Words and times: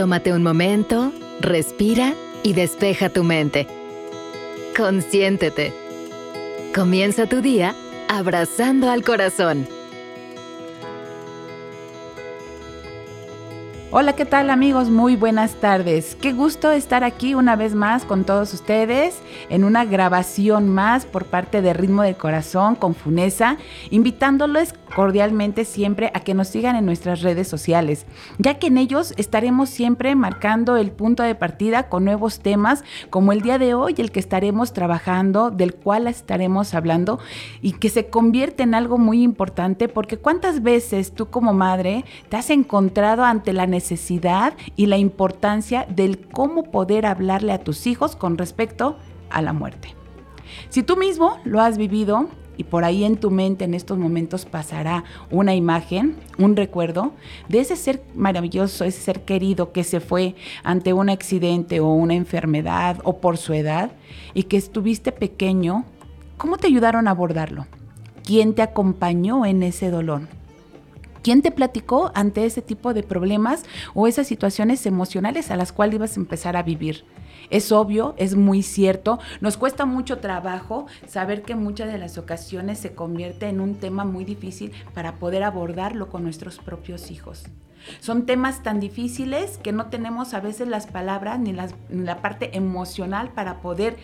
Tómate 0.00 0.32
un 0.32 0.42
momento, 0.42 1.12
respira 1.42 2.14
y 2.42 2.54
despeja 2.54 3.10
tu 3.10 3.22
mente. 3.22 3.66
Consiéntete. 4.74 5.74
Comienza 6.74 7.26
tu 7.26 7.42
día 7.42 7.74
abrazando 8.08 8.88
al 8.90 9.04
corazón. 9.04 9.66
Hola, 13.92 14.14
¿qué 14.14 14.24
tal 14.24 14.48
amigos? 14.48 14.88
Muy 14.88 15.16
buenas 15.16 15.56
tardes. 15.56 16.16
Qué 16.18 16.32
gusto 16.32 16.70
estar 16.70 17.02
aquí 17.02 17.34
una 17.34 17.56
vez 17.56 17.74
más 17.74 18.04
con 18.04 18.24
todos 18.24 18.54
ustedes 18.54 19.20
en 19.48 19.64
una 19.64 19.84
grabación 19.84 20.68
más 20.68 21.04
por 21.04 21.24
parte 21.24 21.60
de 21.60 21.74
Ritmo 21.74 22.02
del 22.02 22.16
Corazón 22.16 22.76
con 22.76 22.94
Funesa, 22.94 23.58
invitándoles 23.90 24.72
cordialmente 24.94 25.64
siempre 25.64 26.10
a 26.14 26.20
que 26.20 26.34
nos 26.34 26.48
sigan 26.48 26.76
en 26.76 26.86
nuestras 26.86 27.22
redes 27.22 27.48
sociales, 27.48 28.06
ya 28.38 28.58
que 28.58 28.68
en 28.68 28.78
ellos 28.78 29.14
estaremos 29.16 29.68
siempre 29.68 30.14
marcando 30.14 30.76
el 30.76 30.90
punto 30.90 31.22
de 31.22 31.34
partida 31.34 31.88
con 31.88 32.04
nuevos 32.04 32.40
temas 32.40 32.84
como 33.10 33.32
el 33.32 33.40
día 33.40 33.58
de 33.58 33.74
hoy, 33.74 33.94
el 33.98 34.12
que 34.12 34.20
estaremos 34.20 34.72
trabajando, 34.72 35.50
del 35.50 35.74
cual 35.74 36.06
estaremos 36.06 36.74
hablando 36.74 37.18
y 37.62 37.72
que 37.72 37.88
se 37.88 38.08
convierte 38.08 38.62
en 38.62 38.74
algo 38.74 38.98
muy 38.98 39.22
importante 39.22 39.88
porque 39.88 40.18
cuántas 40.18 40.62
veces 40.62 41.12
tú 41.12 41.30
como 41.30 41.52
madre 41.52 42.04
te 42.28 42.36
has 42.36 42.50
encontrado 42.50 43.24
ante 43.24 43.52
la 43.52 43.66
necesidad 43.66 44.54
y 44.76 44.86
la 44.86 44.98
importancia 44.98 45.86
del 45.88 46.18
cómo 46.28 46.70
poder 46.70 47.06
hablarle 47.06 47.52
a 47.52 47.58
tus 47.58 47.86
hijos 47.86 48.16
con 48.16 48.38
respecto 48.38 48.96
a 49.30 49.42
la 49.42 49.52
muerte. 49.52 49.94
Si 50.68 50.82
tú 50.82 50.96
mismo 50.96 51.38
lo 51.44 51.60
has 51.60 51.78
vivido, 51.78 52.28
y 52.60 52.64
por 52.64 52.84
ahí 52.84 53.04
en 53.04 53.16
tu 53.16 53.30
mente 53.30 53.64
en 53.64 53.72
estos 53.72 53.96
momentos 53.96 54.44
pasará 54.44 55.04
una 55.30 55.54
imagen, 55.54 56.16
un 56.36 56.56
recuerdo 56.56 57.12
de 57.48 57.60
ese 57.60 57.74
ser 57.74 58.02
maravilloso, 58.14 58.84
ese 58.84 59.00
ser 59.00 59.22
querido 59.22 59.72
que 59.72 59.82
se 59.82 59.98
fue 59.98 60.34
ante 60.62 60.92
un 60.92 61.08
accidente 61.08 61.80
o 61.80 61.88
una 61.88 62.12
enfermedad 62.12 62.98
o 63.02 63.16
por 63.16 63.38
su 63.38 63.54
edad 63.54 63.92
y 64.34 64.42
que 64.42 64.58
estuviste 64.58 65.10
pequeño, 65.10 65.86
¿cómo 66.36 66.58
te 66.58 66.66
ayudaron 66.66 67.08
a 67.08 67.12
abordarlo? 67.12 67.66
¿Quién 68.24 68.52
te 68.52 68.60
acompañó 68.60 69.46
en 69.46 69.62
ese 69.62 69.90
dolor? 69.90 70.28
¿Quién 71.22 71.42
te 71.42 71.50
platicó 71.50 72.12
ante 72.14 72.46
ese 72.46 72.62
tipo 72.62 72.94
de 72.94 73.02
problemas 73.02 73.64
o 73.94 74.06
esas 74.06 74.26
situaciones 74.26 74.86
emocionales 74.86 75.50
a 75.50 75.56
las 75.56 75.72
cuales 75.72 75.96
ibas 75.96 76.16
a 76.16 76.20
empezar 76.20 76.56
a 76.56 76.62
vivir? 76.62 77.04
Es 77.50 77.72
obvio, 77.72 78.14
es 78.16 78.36
muy 78.36 78.62
cierto. 78.62 79.18
Nos 79.40 79.56
cuesta 79.56 79.84
mucho 79.84 80.18
trabajo 80.18 80.86
saber 81.06 81.42
que 81.42 81.56
muchas 81.56 81.92
de 81.92 81.98
las 81.98 82.16
ocasiones 82.16 82.78
se 82.78 82.94
convierte 82.94 83.48
en 83.48 83.60
un 83.60 83.74
tema 83.74 84.04
muy 84.04 84.24
difícil 84.24 84.72
para 84.94 85.16
poder 85.16 85.42
abordarlo 85.42 86.08
con 86.08 86.22
nuestros 86.22 86.58
propios 86.58 87.10
hijos. 87.10 87.44
Son 88.00 88.26
temas 88.26 88.62
tan 88.62 88.78
difíciles 88.78 89.58
que 89.58 89.72
no 89.72 89.86
tenemos 89.86 90.34
a 90.34 90.40
veces 90.40 90.68
las 90.68 90.86
palabras 90.86 91.40
ni, 91.40 91.52
ni 91.52 92.04
la 92.04 92.20
parte 92.20 92.56
emocional 92.56 93.30
para 93.30 93.60
poder 93.60 93.96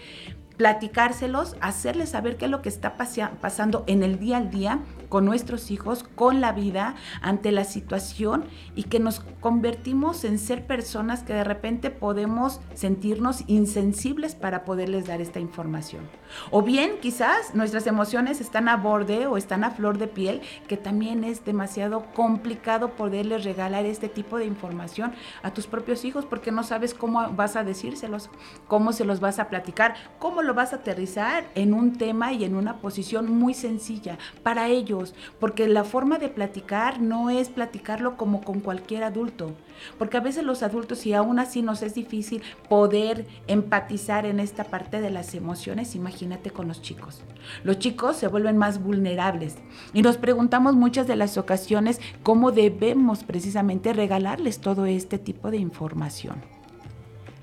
platicárselos, 0.56 1.56
hacerles 1.60 2.10
saber 2.10 2.36
qué 2.36 2.46
es 2.46 2.50
lo 2.50 2.62
que 2.62 2.68
está 2.68 2.96
pasando 2.96 3.84
en 3.86 4.02
el 4.02 4.18
día 4.18 4.38
al 4.38 4.50
día 4.50 4.80
con 5.08 5.24
nuestros 5.24 5.70
hijos, 5.70 6.04
con 6.14 6.40
la 6.40 6.52
vida, 6.52 6.94
ante 7.20 7.52
la 7.52 7.64
situación 7.64 8.44
y 8.74 8.84
que 8.84 8.98
nos 8.98 9.20
convertimos 9.40 10.24
en 10.24 10.38
ser 10.38 10.66
personas 10.66 11.22
que 11.22 11.32
de 11.32 11.44
repente 11.44 11.90
podemos 11.90 12.60
sentirnos 12.74 13.44
insensibles 13.46 14.34
para 14.34 14.64
poderles 14.64 15.06
dar 15.06 15.20
esta 15.20 15.40
información. 15.40 16.08
O 16.50 16.62
bien 16.62 16.98
quizás 17.00 17.54
nuestras 17.54 17.86
emociones 17.86 18.40
están 18.40 18.68
a 18.68 18.76
borde 18.76 19.26
o 19.26 19.36
están 19.36 19.64
a 19.64 19.70
flor 19.70 19.98
de 19.98 20.08
piel, 20.08 20.40
que 20.66 20.76
también 20.76 21.24
es 21.24 21.44
demasiado 21.44 22.06
complicado 22.14 22.90
poderles 22.96 23.44
regalar 23.44 23.84
este 23.84 24.08
tipo 24.08 24.38
de 24.38 24.46
información 24.46 25.12
a 25.42 25.52
tus 25.52 25.66
propios 25.66 26.04
hijos 26.04 26.24
porque 26.26 26.50
no 26.50 26.64
sabes 26.64 26.94
cómo 26.94 27.30
vas 27.32 27.56
a 27.56 27.64
decírselos, 27.64 28.30
cómo 28.66 28.92
se 28.92 29.04
los 29.04 29.20
vas 29.20 29.38
a 29.38 29.48
platicar, 29.48 29.94
cómo 30.18 30.42
lo 30.46 30.54
vas 30.54 30.72
a 30.72 30.76
aterrizar 30.76 31.44
en 31.54 31.74
un 31.74 31.98
tema 31.98 32.32
y 32.32 32.44
en 32.44 32.54
una 32.54 32.78
posición 32.78 33.30
muy 33.30 33.52
sencilla 33.52 34.18
para 34.42 34.68
ellos 34.68 35.14
porque 35.40 35.68
la 35.68 35.84
forma 35.84 36.18
de 36.18 36.28
platicar 36.28 37.00
no 37.00 37.30
es 37.30 37.48
platicarlo 37.48 38.16
como 38.16 38.40
con 38.42 38.60
cualquier 38.60 39.04
adulto, 39.04 39.52
porque 39.98 40.16
a 40.16 40.20
veces 40.20 40.44
los 40.44 40.62
adultos 40.62 41.04
y 41.06 41.12
aún 41.12 41.38
así 41.38 41.62
nos 41.62 41.82
es 41.82 41.94
difícil 41.94 42.42
poder 42.68 43.26
empatizar 43.46 44.26
en 44.26 44.40
esta 44.40 44.64
parte 44.64 45.00
de 45.00 45.10
las 45.10 45.34
emociones, 45.34 45.94
imagínate 45.94 46.50
con 46.50 46.68
los 46.68 46.82
chicos. 46.82 47.22
Los 47.64 47.78
chicos 47.78 48.16
se 48.16 48.28
vuelven 48.28 48.56
más 48.56 48.82
vulnerables 48.82 49.56
y 49.92 50.02
nos 50.02 50.16
preguntamos 50.16 50.74
muchas 50.74 51.06
de 51.06 51.16
las 51.16 51.36
ocasiones 51.36 52.00
cómo 52.22 52.52
debemos 52.52 53.24
precisamente 53.24 53.92
regalarles 53.92 54.60
todo 54.60 54.86
este 54.86 55.18
tipo 55.18 55.50
de 55.50 55.58
información. 55.58 56.55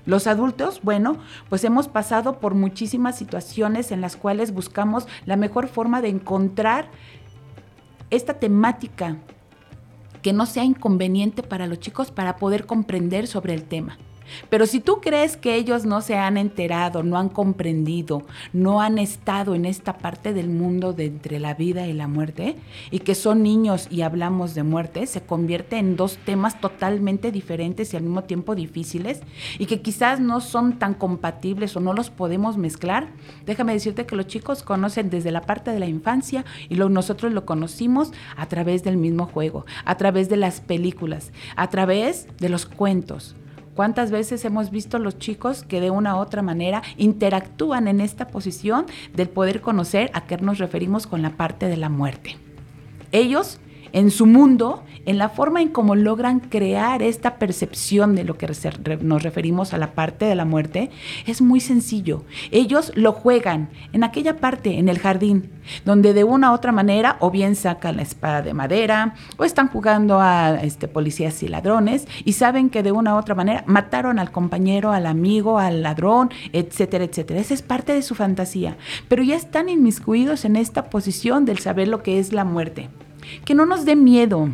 Los 0.06 0.26
adultos, 0.26 0.80
bueno, 0.82 1.16
pues 1.48 1.64
hemos 1.64 1.88
pasado 1.88 2.38
por 2.38 2.54
muchísimas 2.54 3.16
situaciones 3.16 3.90
en 3.90 4.00
las 4.00 4.16
cuales 4.16 4.52
buscamos 4.52 5.06
la 5.24 5.36
mejor 5.36 5.68
forma 5.68 6.02
de 6.02 6.08
encontrar 6.08 6.90
esta 8.10 8.34
temática 8.34 9.16
que 10.22 10.32
no 10.32 10.46
sea 10.46 10.64
inconveniente 10.64 11.42
para 11.42 11.66
los 11.66 11.80
chicos 11.80 12.10
para 12.10 12.36
poder 12.36 12.66
comprender 12.66 13.26
sobre 13.26 13.54
el 13.54 13.64
tema. 13.64 13.98
Pero 14.48 14.66
si 14.66 14.80
tú 14.80 15.00
crees 15.00 15.36
que 15.36 15.56
ellos 15.56 15.84
no 15.84 16.00
se 16.00 16.16
han 16.16 16.36
enterado, 16.36 17.02
no 17.02 17.18
han 17.18 17.28
comprendido, 17.28 18.22
no 18.52 18.80
han 18.80 18.98
estado 18.98 19.54
en 19.54 19.64
esta 19.64 19.98
parte 19.98 20.32
del 20.32 20.48
mundo 20.48 20.92
de 20.92 21.06
entre 21.06 21.40
la 21.40 21.54
vida 21.54 21.86
y 21.86 21.92
la 21.92 22.08
muerte, 22.08 22.56
y 22.90 23.00
que 23.00 23.14
son 23.14 23.42
niños 23.42 23.88
y 23.90 24.02
hablamos 24.02 24.54
de 24.54 24.62
muerte, 24.62 25.06
se 25.06 25.22
convierte 25.22 25.76
en 25.78 25.96
dos 25.96 26.18
temas 26.24 26.60
totalmente 26.60 27.32
diferentes 27.32 27.92
y 27.92 27.96
al 27.96 28.04
mismo 28.04 28.24
tiempo 28.24 28.54
difíciles, 28.54 29.20
y 29.58 29.66
que 29.66 29.82
quizás 29.82 30.20
no 30.20 30.40
son 30.40 30.78
tan 30.78 30.94
compatibles 30.94 31.76
o 31.76 31.80
no 31.80 31.92
los 31.92 32.10
podemos 32.10 32.56
mezclar, 32.56 33.08
déjame 33.46 33.72
decirte 33.72 34.06
que 34.06 34.16
los 34.16 34.26
chicos 34.26 34.62
conocen 34.62 35.10
desde 35.10 35.32
la 35.32 35.42
parte 35.42 35.70
de 35.70 35.80
la 35.80 35.86
infancia 35.86 36.44
y 36.68 36.76
nosotros 36.88 37.32
lo 37.32 37.44
conocimos 37.44 38.12
a 38.36 38.46
través 38.46 38.82
del 38.84 38.96
mismo 38.96 39.26
juego, 39.26 39.64
a 39.84 39.96
través 39.96 40.28
de 40.28 40.36
las 40.36 40.60
películas, 40.60 41.32
a 41.56 41.68
través 41.68 42.26
de 42.38 42.48
los 42.48 42.66
cuentos. 42.66 43.34
¿Cuántas 43.74 44.12
veces 44.12 44.44
hemos 44.44 44.70
visto 44.70 44.98
los 45.00 45.18
chicos 45.18 45.64
que 45.64 45.80
de 45.80 45.90
una 45.90 46.16
u 46.16 46.18
otra 46.20 46.42
manera 46.42 46.82
interactúan 46.96 47.88
en 47.88 48.00
esta 48.00 48.28
posición 48.28 48.86
del 49.14 49.28
poder 49.28 49.60
conocer 49.60 50.10
a 50.14 50.26
qué 50.26 50.36
nos 50.36 50.58
referimos 50.58 51.08
con 51.08 51.22
la 51.22 51.30
parte 51.30 51.66
de 51.66 51.76
la 51.76 51.88
muerte? 51.88 52.36
Ellos 53.10 53.58
en 53.94 54.10
su 54.10 54.26
mundo, 54.26 54.82
en 55.06 55.18
la 55.18 55.28
forma 55.28 55.62
en 55.62 55.68
cómo 55.68 55.94
logran 55.94 56.40
crear 56.40 57.00
esta 57.00 57.36
percepción 57.36 58.16
de 58.16 58.24
lo 58.24 58.36
que 58.36 58.48
nos 59.00 59.22
referimos 59.22 59.72
a 59.72 59.78
la 59.78 59.92
parte 59.94 60.24
de 60.24 60.34
la 60.34 60.44
muerte, 60.44 60.90
es 61.26 61.40
muy 61.40 61.60
sencillo. 61.60 62.24
Ellos 62.50 62.90
lo 62.96 63.12
juegan 63.12 63.70
en 63.92 64.02
aquella 64.02 64.38
parte, 64.38 64.78
en 64.78 64.88
el 64.88 64.98
jardín, 64.98 65.52
donde 65.84 66.12
de 66.12 66.24
una 66.24 66.50
u 66.50 66.54
otra 66.54 66.72
manera 66.72 67.16
o 67.20 67.30
bien 67.30 67.54
sacan 67.54 67.96
la 67.96 68.02
espada 68.02 68.42
de 68.42 68.52
madera 68.52 69.14
o 69.36 69.44
están 69.44 69.68
jugando 69.68 70.20
a 70.20 70.58
este, 70.62 70.88
policías 70.88 71.40
y 71.44 71.48
ladrones 71.48 72.08
y 72.24 72.32
saben 72.32 72.70
que 72.70 72.82
de 72.82 72.90
una 72.90 73.14
u 73.14 73.18
otra 73.18 73.36
manera 73.36 73.62
mataron 73.66 74.18
al 74.18 74.32
compañero, 74.32 74.90
al 74.90 75.06
amigo, 75.06 75.60
al 75.60 75.82
ladrón, 75.82 76.30
etcétera, 76.52 77.04
etcétera. 77.04 77.38
Esa 77.38 77.54
es 77.54 77.62
parte 77.62 77.92
de 77.92 78.02
su 78.02 78.16
fantasía, 78.16 78.76
pero 79.06 79.22
ya 79.22 79.36
están 79.36 79.68
inmiscuidos 79.68 80.44
en 80.44 80.56
esta 80.56 80.90
posición 80.90 81.44
del 81.44 81.60
saber 81.60 81.86
lo 81.86 82.02
que 82.02 82.18
es 82.18 82.32
la 82.32 82.44
muerte. 82.44 82.88
Que 83.44 83.54
no 83.54 83.66
nos 83.66 83.84
dé 83.84 83.96
miedo, 83.96 84.48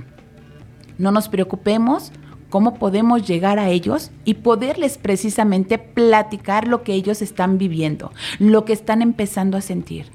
no 0.99 1.13
nos 1.13 1.29
preocupemos 1.29 2.13
cómo 2.51 2.75
podemos 2.75 3.27
llegar 3.27 3.59
a 3.59 3.71
ellos 3.71 4.11
y 4.25 4.35
poderles 4.35 4.99
precisamente 4.99 5.79
platicar 5.79 6.69
lo 6.69 6.83
que 6.83 6.93
ellos 6.95 7.23
están 7.23 7.57
viviendo, 7.57 8.13
lo 8.39 8.65
que 8.65 8.73
están 8.73 9.01
empezando 9.01 9.57
a 9.57 9.63
sentir. 9.63 10.07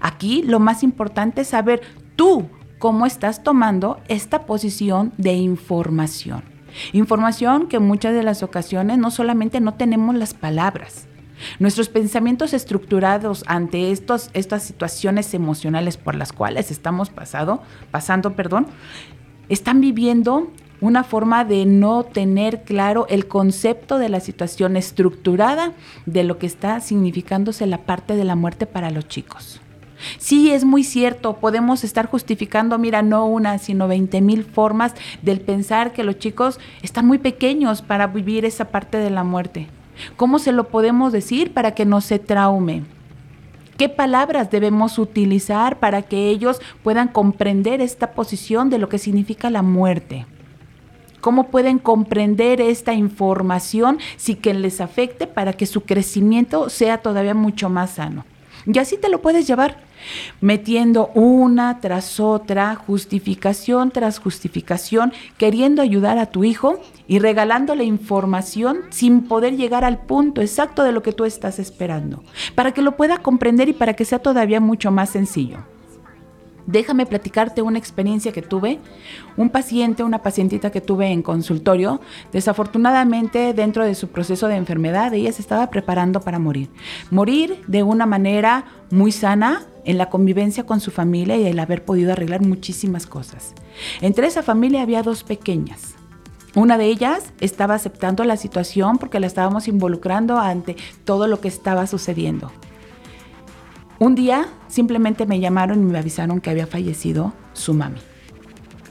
Aquí 0.00 0.42
lo 0.42 0.58
más 0.60 0.82
importante 0.82 1.42
es 1.42 1.48
saber 1.48 1.82
tú 2.16 2.48
cómo 2.78 3.06
estás 3.06 3.42
tomando 3.42 3.98
esta 4.08 4.44
posición 4.46 5.12
de 5.16 5.34
información. 5.34 6.42
Información 6.92 7.68
que 7.68 7.76
en 7.76 7.86
muchas 7.86 8.14
de 8.14 8.22
las 8.22 8.42
ocasiones 8.42 8.98
no 8.98 9.10
solamente 9.10 9.60
no 9.60 9.74
tenemos 9.74 10.14
las 10.14 10.34
palabras, 10.34 11.08
Nuestros 11.58 11.88
pensamientos 11.88 12.54
estructurados 12.54 13.44
ante 13.46 13.90
estas 13.90 14.62
situaciones 14.62 15.34
emocionales 15.34 15.96
por 15.96 16.14
las 16.14 16.32
cuales 16.32 16.70
estamos 16.70 17.10
pasado, 17.10 17.62
pasando, 17.90 18.34
perdón, 18.34 18.66
están 19.48 19.80
viviendo 19.80 20.50
una 20.80 21.04
forma 21.04 21.44
de 21.44 21.64
no 21.64 22.04
tener 22.04 22.62
claro 22.62 23.06
el 23.08 23.26
concepto 23.26 23.98
de 23.98 24.08
la 24.08 24.20
situación 24.20 24.76
estructurada 24.76 25.72
de 26.04 26.24
lo 26.24 26.38
que 26.38 26.46
está 26.46 26.80
significándose 26.80 27.66
la 27.66 27.78
parte 27.78 28.16
de 28.16 28.24
la 28.24 28.36
muerte 28.36 28.66
para 28.66 28.90
los 28.90 29.08
chicos. 29.08 29.60
Sí, 30.18 30.50
es 30.50 30.64
muy 30.64 30.84
cierto, 30.84 31.36
podemos 31.36 31.82
estar 31.82 32.06
justificando, 32.06 32.78
mira, 32.78 33.00
no 33.00 33.26
una, 33.26 33.58
sino 33.58 33.88
20 33.88 34.20
mil 34.20 34.44
formas 34.44 34.94
del 35.22 35.40
pensar 35.40 35.94
que 35.94 36.04
los 36.04 36.18
chicos 36.18 36.60
están 36.82 37.06
muy 37.06 37.18
pequeños 37.18 37.80
para 37.80 38.06
vivir 38.06 38.44
esa 38.44 38.66
parte 38.66 38.98
de 38.98 39.10
la 39.10 39.24
muerte. 39.24 39.68
¿Cómo 40.16 40.38
se 40.38 40.52
lo 40.52 40.68
podemos 40.68 41.12
decir 41.12 41.52
para 41.52 41.74
que 41.74 41.84
no 41.84 42.00
se 42.00 42.18
traume? 42.18 42.84
¿Qué 43.76 43.88
palabras 43.88 44.50
debemos 44.50 44.98
utilizar 44.98 45.78
para 45.78 46.02
que 46.02 46.30
ellos 46.30 46.60
puedan 46.82 47.08
comprender 47.08 47.80
esta 47.80 48.12
posición 48.12 48.70
de 48.70 48.78
lo 48.78 48.88
que 48.88 48.98
significa 48.98 49.50
la 49.50 49.62
muerte? 49.62 50.26
cómo 51.26 51.48
pueden 51.48 51.80
comprender 51.80 52.60
esta 52.60 52.94
información 52.94 53.98
sin 54.16 54.36
que 54.36 54.54
les 54.54 54.80
afecte 54.80 55.26
para 55.26 55.54
que 55.54 55.66
su 55.66 55.80
crecimiento 55.80 56.70
sea 56.70 56.98
todavía 56.98 57.34
mucho 57.34 57.68
más 57.68 57.90
sano. 57.90 58.24
Y 58.64 58.78
así 58.78 58.96
te 58.96 59.08
lo 59.08 59.20
puedes 59.20 59.44
llevar 59.44 59.76
metiendo 60.40 61.08
una 61.14 61.80
tras 61.80 62.20
otra, 62.20 62.74
justificación 62.74 63.90
tras 63.90 64.18
justificación, 64.18 65.12
queriendo 65.38 65.82
ayudar 65.82 66.18
a 66.18 66.26
tu 66.26 66.44
hijo 66.44 66.80
y 67.08 67.18
regalándole 67.18 67.84
información 67.84 68.78
sin 68.90 69.22
poder 69.28 69.56
llegar 69.56 69.84
al 69.84 69.98
punto 69.98 70.40
exacto 70.40 70.82
de 70.82 70.92
lo 70.92 71.02
que 71.02 71.12
tú 71.12 71.24
estás 71.24 71.58
esperando, 71.58 72.22
para 72.54 72.72
que 72.72 72.82
lo 72.82 72.96
pueda 72.96 73.18
comprender 73.18 73.68
y 73.68 73.72
para 73.72 73.94
que 73.94 74.04
sea 74.04 74.18
todavía 74.18 74.60
mucho 74.60 74.90
más 74.90 75.10
sencillo. 75.10 75.75
Déjame 76.66 77.06
platicarte 77.06 77.62
una 77.62 77.78
experiencia 77.78 78.32
que 78.32 78.42
tuve. 78.42 78.80
Un 79.36 79.50
paciente, 79.50 80.02
una 80.02 80.22
pacientita 80.22 80.70
que 80.70 80.80
tuve 80.80 81.08
en 81.08 81.22
consultorio, 81.22 82.00
desafortunadamente 82.32 83.54
dentro 83.54 83.84
de 83.84 83.94
su 83.94 84.08
proceso 84.08 84.48
de 84.48 84.56
enfermedad, 84.56 85.14
ella 85.14 85.32
se 85.32 85.42
estaba 85.42 85.70
preparando 85.70 86.20
para 86.20 86.38
morir. 86.38 86.68
Morir 87.10 87.62
de 87.66 87.82
una 87.82 88.06
manera 88.06 88.64
muy 88.90 89.12
sana, 89.12 89.62
en 89.86 89.98
la 89.98 90.10
convivencia 90.10 90.66
con 90.66 90.80
su 90.80 90.90
familia 90.90 91.36
y 91.36 91.46
el 91.46 91.58
haber 91.58 91.84
podido 91.84 92.12
arreglar 92.12 92.42
muchísimas 92.44 93.06
cosas. 93.06 93.54
Entre 94.00 94.26
esa 94.26 94.42
familia 94.42 94.82
había 94.82 95.02
dos 95.02 95.22
pequeñas. 95.22 95.94
Una 96.56 96.76
de 96.76 96.86
ellas 96.86 97.32
estaba 97.40 97.74
aceptando 97.74 98.24
la 98.24 98.36
situación 98.36 98.98
porque 98.98 99.20
la 99.20 99.26
estábamos 99.26 99.68
involucrando 99.68 100.38
ante 100.38 100.76
todo 101.04 101.28
lo 101.28 101.40
que 101.40 101.48
estaba 101.48 101.86
sucediendo. 101.86 102.50
Un 103.98 104.14
día 104.14 104.46
simplemente 104.68 105.24
me 105.24 105.40
llamaron 105.40 105.80
y 105.80 105.92
me 105.92 105.98
avisaron 105.98 106.40
que 106.40 106.50
había 106.50 106.66
fallecido 106.66 107.32
su 107.54 107.72
mami. 107.72 108.00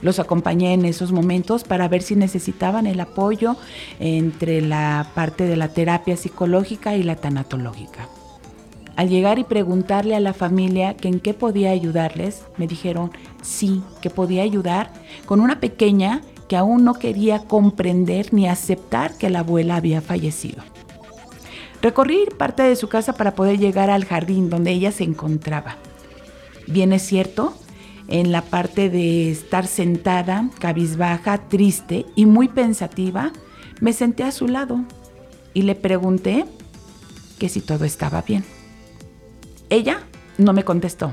Los 0.02 0.18
acompañé 0.18 0.74
en 0.74 0.84
esos 0.84 1.12
momentos 1.12 1.64
para 1.64 1.88
ver 1.88 2.02
si 2.02 2.16
necesitaban 2.16 2.86
el 2.86 3.00
apoyo 3.00 3.56
entre 4.00 4.60
la 4.60 5.10
parte 5.14 5.44
de 5.44 5.56
la 5.56 5.68
terapia 5.68 6.16
psicológica 6.16 6.96
y 6.96 7.02
la 7.02 7.16
tanatológica. 7.16 8.08
Al 8.96 9.08
llegar 9.08 9.38
y 9.38 9.44
preguntarle 9.44 10.16
a 10.16 10.20
la 10.20 10.32
familia 10.32 10.96
que 10.96 11.08
en 11.08 11.20
qué 11.20 11.34
podía 11.34 11.70
ayudarles, 11.70 12.42
me 12.56 12.66
dijeron 12.66 13.12
sí, 13.42 13.82
que 14.00 14.10
podía 14.10 14.42
ayudar 14.42 14.92
con 15.24 15.40
una 15.40 15.60
pequeña 15.60 16.22
que 16.48 16.56
aún 16.56 16.84
no 16.84 16.94
quería 16.94 17.40
comprender 17.40 18.32
ni 18.32 18.48
aceptar 18.48 19.16
que 19.18 19.30
la 19.30 19.40
abuela 19.40 19.76
había 19.76 20.00
fallecido. 20.00 20.62
Recorrí 21.86 22.26
parte 22.36 22.64
de 22.64 22.74
su 22.74 22.88
casa 22.88 23.12
para 23.12 23.36
poder 23.36 23.60
llegar 23.60 23.90
al 23.90 24.04
jardín 24.04 24.50
donde 24.50 24.72
ella 24.72 24.90
se 24.90 25.04
encontraba. 25.04 25.76
Bien 26.66 26.92
es 26.92 27.02
cierto, 27.02 27.56
en 28.08 28.32
la 28.32 28.42
parte 28.42 28.90
de 28.90 29.30
estar 29.30 29.68
sentada, 29.68 30.50
cabizbaja, 30.58 31.46
triste 31.46 32.04
y 32.16 32.26
muy 32.26 32.48
pensativa, 32.48 33.30
me 33.80 33.92
senté 33.92 34.24
a 34.24 34.32
su 34.32 34.48
lado 34.48 34.80
y 35.54 35.62
le 35.62 35.76
pregunté 35.76 36.44
que 37.38 37.48
si 37.48 37.60
todo 37.60 37.84
estaba 37.84 38.20
bien. 38.22 38.44
Ella 39.70 40.00
no 40.38 40.52
me 40.52 40.64
contestó. 40.64 41.12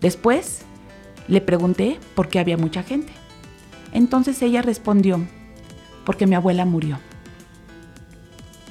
Después 0.00 0.60
le 1.26 1.40
pregunté 1.40 1.98
por 2.14 2.28
qué 2.28 2.38
había 2.38 2.56
mucha 2.56 2.84
gente. 2.84 3.12
Entonces 3.92 4.40
ella 4.42 4.62
respondió, 4.62 5.26
porque 6.06 6.28
mi 6.28 6.36
abuela 6.36 6.64
murió. 6.64 7.00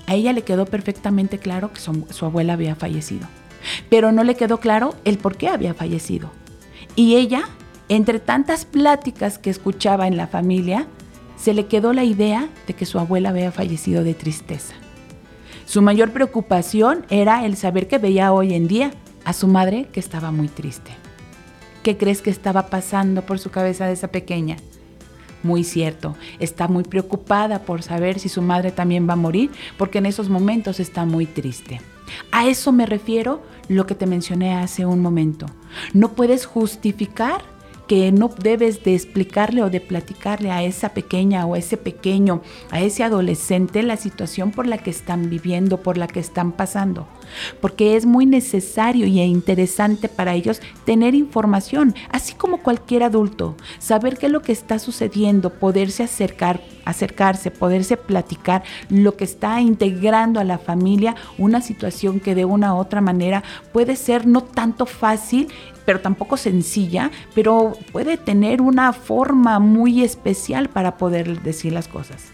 A 0.09 0.15
ella 0.15 0.33
le 0.33 0.41
quedó 0.41 0.65
perfectamente 0.65 1.37
claro 1.37 1.71
que 1.71 1.79
su, 1.79 2.25
abuela 2.25 2.53
había 2.53 2.73
fallecido, 2.73 3.27
pero 3.91 4.11
no 4.11 4.23
le 4.23 4.33
quedó 4.33 4.59
claro 4.59 4.95
el 5.05 5.19
por 5.19 5.37
qué 5.37 5.49
había 5.49 5.75
fallecido. 5.75 6.31
Y 6.95 7.15
ella, 7.15 7.43
entre 7.89 8.19
tantas 8.19 8.65
pláticas 8.65 9.37
que 9.37 9.51
escuchaba 9.51 10.07
en 10.07 10.17
la 10.17 10.25
familia, 10.25 10.87
se 11.37 11.53
le 11.53 11.67
quedó 11.67 11.93
la 11.93 12.05
idea 12.05 12.49
de 12.65 12.73
que 12.73 12.87
su 12.87 12.97
abuela 12.97 13.29
había 13.29 13.51
fallecido 13.51 14.03
de 14.03 14.15
tristeza. 14.15 14.73
Su 15.65 15.83
mayor 15.83 16.09
preocupación 16.09 17.05
era 17.11 17.45
el 17.45 17.55
saber 17.55 17.87
que 17.87 17.99
veía 17.99 18.33
hoy 18.33 18.55
en 18.55 18.67
día 18.67 18.89
a 19.25 19.33
su 19.33 19.47
madre 19.47 19.89
que 19.93 19.99
estaba 19.99 20.31
muy 20.31 20.47
triste. 20.47 20.89
¿Qué 21.83 21.97
crees 21.97 22.23
que 22.23 22.31
estaba 22.31 22.65
pasando 22.65 23.27
por 23.27 23.37
su 23.37 23.51
cabeza 23.51 23.85
de 23.85 23.93
esa 23.93 24.07
pequeña? 24.07 24.57
Muy 25.43 25.63
cierto, 25.63 26.15
está 26.39 26.67
muy 26.67 26.83
preocupada 26.83 27.59
por 27.63 27.81
saber 27.81 28.19
si 28.19 28.29
su 28.29 28.41
madre 28.41 28.71
también 28.71 29.07
va 29.07 29.13
a 29.13 29.17
morir, 29.17 29.51
porque 29.77 29.99
en 29.99 30.05
esos 30.05 30.29
momentos 30.29 30.79
está 30.79 31.05
muy 31.05 31.25
triste. 31.25 31.81
A 32.31 32.47
eso 32.47 32.71
me 32.71 32.85
refiero 32.85 33.41
lo 33.67 33.85
que 33.85 33.95
te 33.95 34.05
mencioné 34.05 34.55
hace 34.55 34.85
un 34.85 35.01
momento. 35.01 35.45
No 35.93 36.13
puedes 36.13 36.45
justificar 36.45 37.41
que 37.89 38.11
no 38.11 38.27
debes 38.27 38.83
de 38.83 38.93
explicarle 38.93 39.63
o 39.63 39.71
de 39.71 39.81
platicarle 39.81 40.51
a 40.51 40.61
esa 40.61 40.89
pequeña 40.89 41.47
o 41.47 41.55
a 41.55 41.57
ese 41.57 41.75
pequeño, 41.75 42.43
a 42.69 42.81
ese 42.81 43.03
adolescente 43.03 43.81
la 43.81 43.97
situación 43.97 44.51
por 44.51 44.67
la 44.67 44.77
que 44.77 44.91
están 44.91 45.27
viviendo, 45.27 45.81
por 45.81 45.97
la 45.97 46.05
que 46.05 46.19
están 46.19 46.51
pasando. 46.51 47.07
Porque 47.59 47.95
es 47.95 48.05
muy 48.05 48.27
necesario 48.27 49.07
y 49.07 49.19
interesante 49.19 50.07
para 50.07 50.35
ellos 50.35 50.61
tener 50.85 51.15
información, 51.15 51.95
así 52.11 52.35
como 52.35 52.61
cualquier 52.61 53.01
adulto, 53.01 53.55
saber 53.79 54.19
qué 54.19 54.27
es 54.27 54.31
lo 54.31 54.43
que 54.43 54.51
está 54.51 54.77
sucediendo, 54.77 55.49
poderse 55.49 56.03
acercar, 56.03 56.61
acercarse, 56.85 57.49
poderse 57.49 57.97
platicar 57.97 58.61
lo 58.89 59.17
que 59.17 59.23
está 59.23 59.61
integrando 59.61 60.39
a 60.39 60.43
la 60.43 60.59
familia, 60.59 61.15
una 61.39 61.59
situación 61.59 62.19
que 62.19 62.35
de 62.35 62.45
una 62.45 62.75
u 62.75 62.77
otra 62.77 63.01
manera 63.01 63.43
puede 63.73 63.95
ser 63.95 64.27
no 64.27 64.43
tanto 64.43 64.85
fácil 64.85 65.47
pero 65.89 66.01
tampoco 66.01 66.37
sencilla, 66.37 67.09
pero 67.33 67.73
puede 67.91 68.15
tener 68.15 68.61
una 68.61 68.93
forma 68.93 69.57
muy 69.57 70.03
especial 70.03 70.69
para 70.69 70.97
poder 70.97 71.41
decir 71.41 71.73
las 71.73 71.87
cosas. 71.87 72.25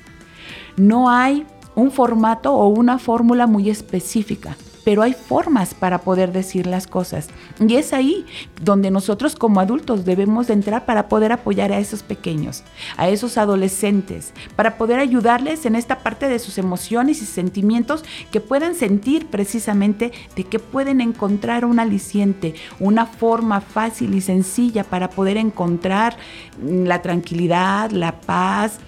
No 0.75 1.09
hay 1.09 1.45
un 1.73 1.89
formato 1.89 2.53
o 2.53 2.67
una 2.67 2.99
fórmula 2.99 3.47
muy 3.47 3.69
específica 3.69 4.57
pero 4.85 5.01
hay 5.01 5.13
formas 5.13 5.73
para 5.73 5.97
poder 5.97 6.31
decir 6.31 6.67
las 6.67 6.87
cosas. 6.87 7.27
Y 7.59 7.75
es 7.75 7.91
ahí 7.91 8.25
donde 8.61 8.91
nosotros 8.91 9.35
como 9.35 9.59
adultos 9.59 10.05
debemos 10.05 10.47
de 10.47 10.53
entrar 10.53 10.85
para 10.85 11.09
poder 11.09 11.33
apoyar 11.33 11.73
a 11.73 11.79
esos 11.79 12.03
pequeños, 12.03 12.63
a 12.95 13.09
esos 13.09 13.37
adolescentes, 13.37 14.31
para 14.55 14.77
poder 14.77 14.99
ayudarles 14.99 15.65
en 15.65 15.75
esta 15.75 15.99
parte 15.99 16.29
de 16.29 16.39
sus 16.39 16.57
emociones 16.59 17.21
y 17.21 17.25
sentimientos 17.25 18.05
que 18.31 18.39
puedan 18.39 18.75
sentir 18.75 19.25
precisamente 19.25 20.13
de 20.35 20.43
que 20.43 20.59
pueden 20.59 21.01
encontrar 21.01 21.65
un 21.65 21.79
aliciente, 21.79 22.53
una 22.79 23.07
forma 23.07 23.61
fácil 23.61 24.13
y 24.13 24.21
sencilla 24.21 24.83
para 24.83 25.09
poder 25.09 25.37
encontrar 25.37 26.15
la 26.63 27.01
tranquilidad, 27.01 27.89
la 27.89 28.21
paz, 28.21 28.79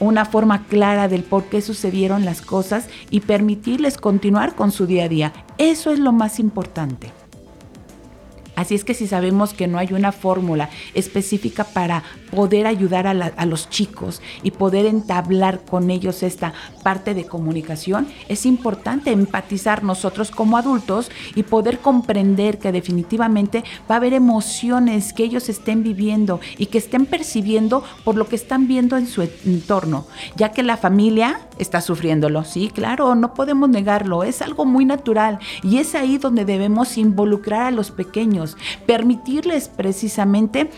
una 0.00 0.24
forma 0.24 0.64
clara 0.66 1.08
del 1.08 1.22
por 1.22 1.44
qué 1.44 1.60
sucedieron 1.60 2.24
las 2.24 2.42
cosas 2.42 2.88
y 3.10 3.20
permitirles 3.20 3.96
continuar 3.96 4.54
con 4.54 4.72
su 4.72 4.86
día 4.86 5.04
a 5.04 5.08
día. 5.08 5.32
Eso 5.58 5.90
es 5.90 5.98
lo 5.98 6.12
más 6.12 6.38
importante. 6.38 7.12
Así 8.56 8.74
es 8.74 8.84
que 8.84 8.94
si 8.94 9.06
sabemos 9.06 9.52
que 9.52 9.66
no 9.66 9.78
hay 9.78 9.92
una 9.92 10.12
fórmula 10.12 10.70
específica 10.94 11.64
para 11.64 12.02
poder 12.30 12.66
ayudar 12.66 13.06
a, 13.06 13.44
los 13.46 13.68
chicos 13.68 14.22
y 14.42 14.50
poder 14.50 14.86
entablar 14.86 15.60
con 15.60 15.90
ellos 15.90 16.22
esta 16.22 16.54
parte 16.82 17.12
de 17.14 17.26
comunicación, 17.26 18.08
es 18.28 18.46
importante 18.46 19.12
empatizar 19.12 19.84
nosotros 19.84 20.30
como 20.30 20.56
adultos 20.56 21.10
y 21.34 21.42
poder 21.42 21.80
comprender 21.80 22.58
que 22.58 22.72
definitivamente 22.72 23.62
va 23.90 23.96
a 23.96 23.98
haber 23.98 24.14
emociones 24.14 25.12
que 25.12 25.24
ellos 25.24 25.50
estén 25.50 25.82
viviendo 25.82 26.40
y 26.56 26.66
que 26.66 26.78
estén 26.78 27.04
percibiendo 27.04 27.84
por 28.04 28.16
lo 28.16 28.26
que 28.26 28.36
están 28.36 28.66
viendo 28.66 28.96
en 28.96 29.06
su 29.06 29.20
entorno, 29.44 30.06
ya 30.34 30.52
que 30.52 30.62
la 30.62 30.78
familia 30.78 31.40
está 31.58 31.82
sufriéndolo, 31.82 32.44
sí, 32.44 32.70
claro, 32.72 33.14
no 33.14 33.34
podemos 33.34 33.68
negarlo, 33.68 34.24
es 34.24 34.40
algo 34.40 34.64
muy 34.64 34.86
natural 34.86 35.38
y 35.62 35.76
es 35.76 35.94
ahí 35.94 36.16
donde 36.16 36.46
debemos 36.46 36.96
involucrar 36.96 37.62
a 37.62 37.70
los 37.70 37.90
pequeños 37.90 38.45
permitirles 38.86 39.68
precisamente 39.68 40.70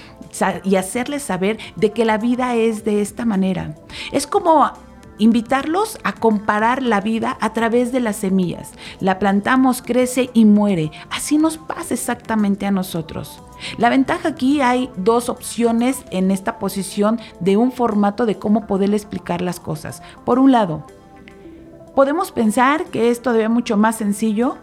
y 0.64 0.76
hacerles 0.76 1.22
saber 1.22 1.58
de 1.76 1.92
que 1.92 2.04
la 2.04 2.18
vida 2.18 2.54
es 2.54 2.84
de 2.84 3.02
esta 3.02 3.25
manera. 3.25 3.75
Es 4.12 4.26
como 4.26 4.72
invitarlos 5.18 5.98
a 6.04 6.12
comparar 6.12 6.82
la 6.82 7.00
vida 7.00 7.37
a 7.40 7.52
través 7.52 7.92
de 7.92 8.00
las 8.00 8.16
semillas. 8.16 8.72
La 9.00 9.18
plantamos, 9.18 9.82
crece 9.82 10.30
y 10.32 10.44
muere. 10.44 10.90
Así 11.10 11.38
nos 11.38 11.58
pasa 11.58 11.94
exactamente 11.94 12.66
a 12.66 12.70
nosotros. 12.70 13.42
La 13.76 13.90
ventaja 13.90 14.28
aquí 14.28 14.60
hay 14.60 14.90
dos 14.96 15.28
opciones 15.28 16.04
en 16.10 16.30
esta 16.30 16.58
posición 16.58 17.20
de 17.40 17.56
un 17.56 17.72
formato 17.72 18.25
de 18.25 18.38
cómo 18.38 18.66
poder 18.66 18.94
explicar 18.94 19.42
las 19.42 19.60
cosas. 19.60 20.02
Por 20.25 20.38
un 20.38 20.52
lado, 20.52 20.84
podemos 21.94 22.30
pensar 22.30 22.84
que 22.84 23.10
esto 23.10 23.32
debe 23.32 23.48
mucho 23.48 23.76
más 23.76 23.96
sencillo 23.96 24.58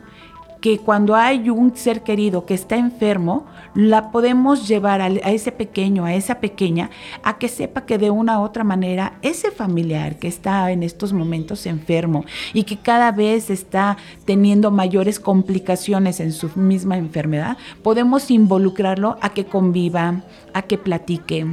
que 0.66 0.80
cuando 0.80 1.14
hay 1.14 1.52
un 1.52 1.76
ser 1.76 2.02
querido 2.02 2.48
que 2.48 2.56
está 2.56 2.76
enfermo, 2.76 3.46
la 3.76 4.10
podemos 4.10 4.68
llevar 4.68 5.00
a, 5.00 5.10
ese 5.10 5.52
pequeño, 5.52 6.06
a 6.06 6.16
esa 6.16 6.40
pequeña, 6.40 6.90
a 7.22 7.38
que 7.38 7.50
sepa 7.50 7.86
que 7.86 8.00
de 8.00 8.10
una 8.10 8.40
u 8.40 8.42
otra 8.42 8.64
manera 8.64 9.20
ese 9.22 9.52
familiar 9.52 10.18
que 10.18 10.28
está 10.28 10.72
en 10.72 10.82
estos 10.82 11.14
momentos 11.14 11.68
enfermo 11.68 12.26
y 12.52 12.64
que 12.64 12.78
cada 12.78 13.12
vez 13.12 13.52
está 13.52 13.98
teniendo 14.26 14.72
mayores 14.72 15.20
complicaciones 15.20 16.20
en 16.20 16.32
su 16.32 16.50
misma 16.56 16.98
enfermedad, 16.98 17.58
podemos 17.84 18.32
involucrarlo 18.32 19.18
a 19.22 19.30
que 19.36 19.46
conviva, 19.46 20.24
a 20.52 20.64
que 20.64 20.80
platique 20.80 21.46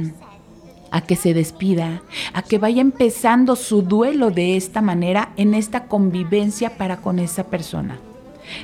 a 0.89 1.01
que 1.01 1.15
se 1.15 1.35
despida, 1.35 2.01
a 2.33 2.41
que 2.41 2.57
vaya 2.57 2.81
empezando 2.81 3.55
su 3.55 3.83
duelo 3.83 4.31
de 4.31 4.57
esta 4.57 4.81
manera 4.81 5.33
en 5.37 5.53
esta 5.53 5.85
convivencia 5.87 6.77
para 6.77 6.97
con 6.97 7.19
esa 7.19 7.43
persona. 7.45 7.99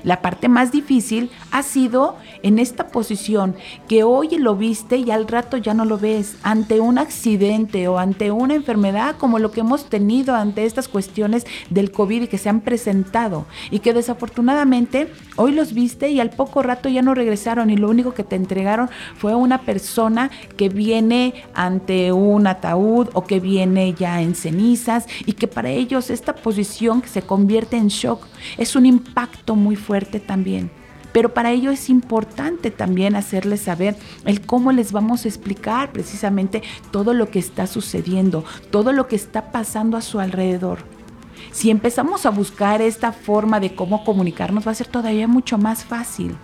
La 0.03 0.21
parte 0.21 0.47
más 0.49 0.71
difícil 0.71 1.29
ha 1.51 1.63
sido 1.63 2.15
en 2.43 2.59
esta 2.59 2.87
posición 2.87 3.55
que 3.87 4.03
hoy 4.03 4.37
lo 4.37 4.55
viste 4.55 4.97
y 4.97 5.11
al 5.11 5.27
rato 5.27 5.57
ya 5.57 5.73
no 5.73 5.85
lo 5.85 5.97
ves, 5.97 6.37
ante 6.43 6.79
un 6.79 6.97
accidente 6.97 7.87
o 7.87 7.97
ante 7.99 8.31
una 8.31 8.55
enfermedad 8.55 9.15
como 9.17 9.39
lo 9.39 9.51
que 9.51 9.61
hemos 9.61 9.85
tenido 9.85 10.35
ante 10.35 10.65
estas 10.65 10.87
cuestiones 10.87 11.45
del 11.69 11.91
COVID 11.91 12.23
y 12.23 12.27
que 12.27 12.37
se 12.37 12.49
han 12.49 12.61
presentado 12.61 13.45
y 13.71 13.79
que 13.79 13.93
desafortunadamente 13.93 15.11
hoy 15.35 15.51
los 15.51 15.73
viste 15.73 16.09
y 16.09 16.19
al 16.19 16.29
poco 16.29 16.61
rato 16.63 16.89
ya 16.89 17.01
no 17.01 17.13
regresaron 17.13 17.69
y 17.69 17.77
lo 17.77 17.89
único 17.89 18.13
que 18.13 18.23
te 18.23 18.35
entregaron 18.35 18.89
fue 19.17 19.35
una 19.35 19.61
persona 19.61 20.31
que 20.57 20.69
viene 20.69 21.33
ante 21.53 22.11
un 22.11 22.47
ataúd 22.47 23.09
o 23.13 23.23
que 23.23 23.39
viene 23.39 23.93
ya 23.93 24.21
en 24.21 24.35
cenizas 24.35 25.07
y 25.25 25.33
que 25.33 25.47
para 25.47 25.69
ellos 25.69 26.09
esta 26.09 26.35
posición 26.35 27.01
que 27.01 27.09
se 27.09 27.21
convierte 27.21 27.77
en 27.77 27.87
shock 27.87 28.25
es 28.57 28.75
un 28.75 28.85
impacto 28.85 29.55
muy 29.55 29.75
fuerte 29.79 30.19
también. 30.19 30.69
Pero 31.11 31.33
para 31.33 31.51
ello 31.51 31.71
es 31.71 31.89
importante 31.89 32.69
también 32.69 33.15
hacerles 33.15 33.61
saber 33.61 33.95
el 34.25 34.41
cómo 34.41 34.71
les 34.71 34.91
vamos 34.91 35.25
a 35.25 35.27
explicar 35.27 35.91
precisamente 35.91 36.61
todo 36.91 37.13
lo 37.13 37.31
que 37.31 37.39
está 37.39 37.65
sucediendo, 37.65 38.45
todo 38.69 38.93
lo 38.93 39.07
que 39.07 39.15
está 39.15 39.51
pasando 39.51 39.97
a 39.97 40.01
su 40.01 40.19
alrededor. 40.19 40.79
Si 41.51 41.71
empezamos 41.71 42.25
a 42.25 42.29
buscar 42.29 42.81
esta 42.81 43.11
forma 43.11 43.59
de 43.59 43.73
cómo 43.73 44.03
comunicarnos 44.03 44.67
va 44.67 44.71
a 44.71 44.75
ser 44.75 44.87
todavía 44.87 45.27
mucho 45.27 45.57
más 45.57 45.83
fácil. 45.83 46.35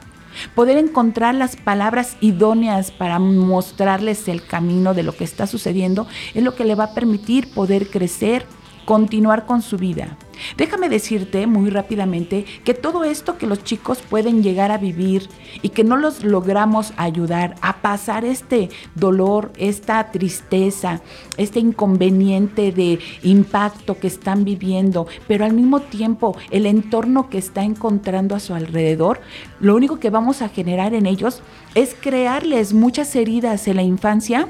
Poder 0.54 0.78
encontrar 0.78 1.36
las 1.36 1.56
palabras 1.56 2.18
idóneas 2.20 2.92
para 2.92 3.20
mostrarles 3.20 4.28
el 4.28 4.46
camino 4.46 4.94
de 4.94 5.04
lo 5.04 5.16
que 5.16 5.24
está 5.24 5.48
sucediendo 5.48 6.08
es 6.34 6.44
lo 6.44 6.56
que 6.56 6.66
le 6.66 6.76
va 6.76 6.86
a 6.86 6.94
permitir 6.94 7.54
poder 7.54 7.90
crecer, 7.90 8.46
continuar 8.86 9.46
con 9.46 9.62
su 9.62 9.78
vida. 9.78 10.18
Déjame 10.58 10.90
decirte 10.90 11.48
muy 11.48 11.70
rápidamente 11.70 12.46
que 12.64 12.74
todo 12.74 13.04
esto 13.04 13.38
que 13.38 13.48
los 13.48 13.64
chicos 13.64 14.02
pueden 14.02 14.44
llegar 14.44 14.72
a 14.72 14.78
vivir 14.78 15.30
y 15.62 15.70
que 15.70 15.84
no 15.84 15.98
los 15.98 16.24
logramos 16.24 16.94
ayudar 16.98 17.56
a 17.62 17.82
pasar 17.82 18.26
este 18.26 18.70
dolor, 18.96 19.52
esta 19.58 20.12
tristeza, 20.12 21.02
este 21.38 21.60
inconveniente 21.60 22.72
de 22.72 23.00
impacto 23.24 23.98
que 23.98 24.08
están 24.08 24.44
viviendo, 24.44 25.08
pero 25.28 25.46
al 25.46 25.54
mismo 25.54 25.80
tiempo 25.80 26.36
el 26.52 26.66
entorno 26.66 27.30
que 27.30 27.38
está 27.38 27.64
encontrando 27.64 28.36
a 28.36 28.40
su 28.40 28.54
alrededor, 28.54 29.22
lo 29.60 29.76
único 29.76 30.00
que 30.00 30.10
vamos 30.10 30.42
a 30.42 30.50
generar 30.50 30.94
en 30.94 31.06
ellos 31.06 31.42
es 31.74 31.96
crearles 32.00 32.74
muchas 32.74 33.16
heridas 33.16 33.68
en 33.68 33.78
la 33.78 33.84
infancia 33.84 34.48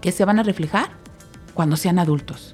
que 0.00 0.12
se 0.12 0.24
van 0.24 0.38
a 0.38 0.42
reflejar 0.42 0.90
cuando 1.54 1.76
sean 1.76 1.98
adultos 1.98 2.53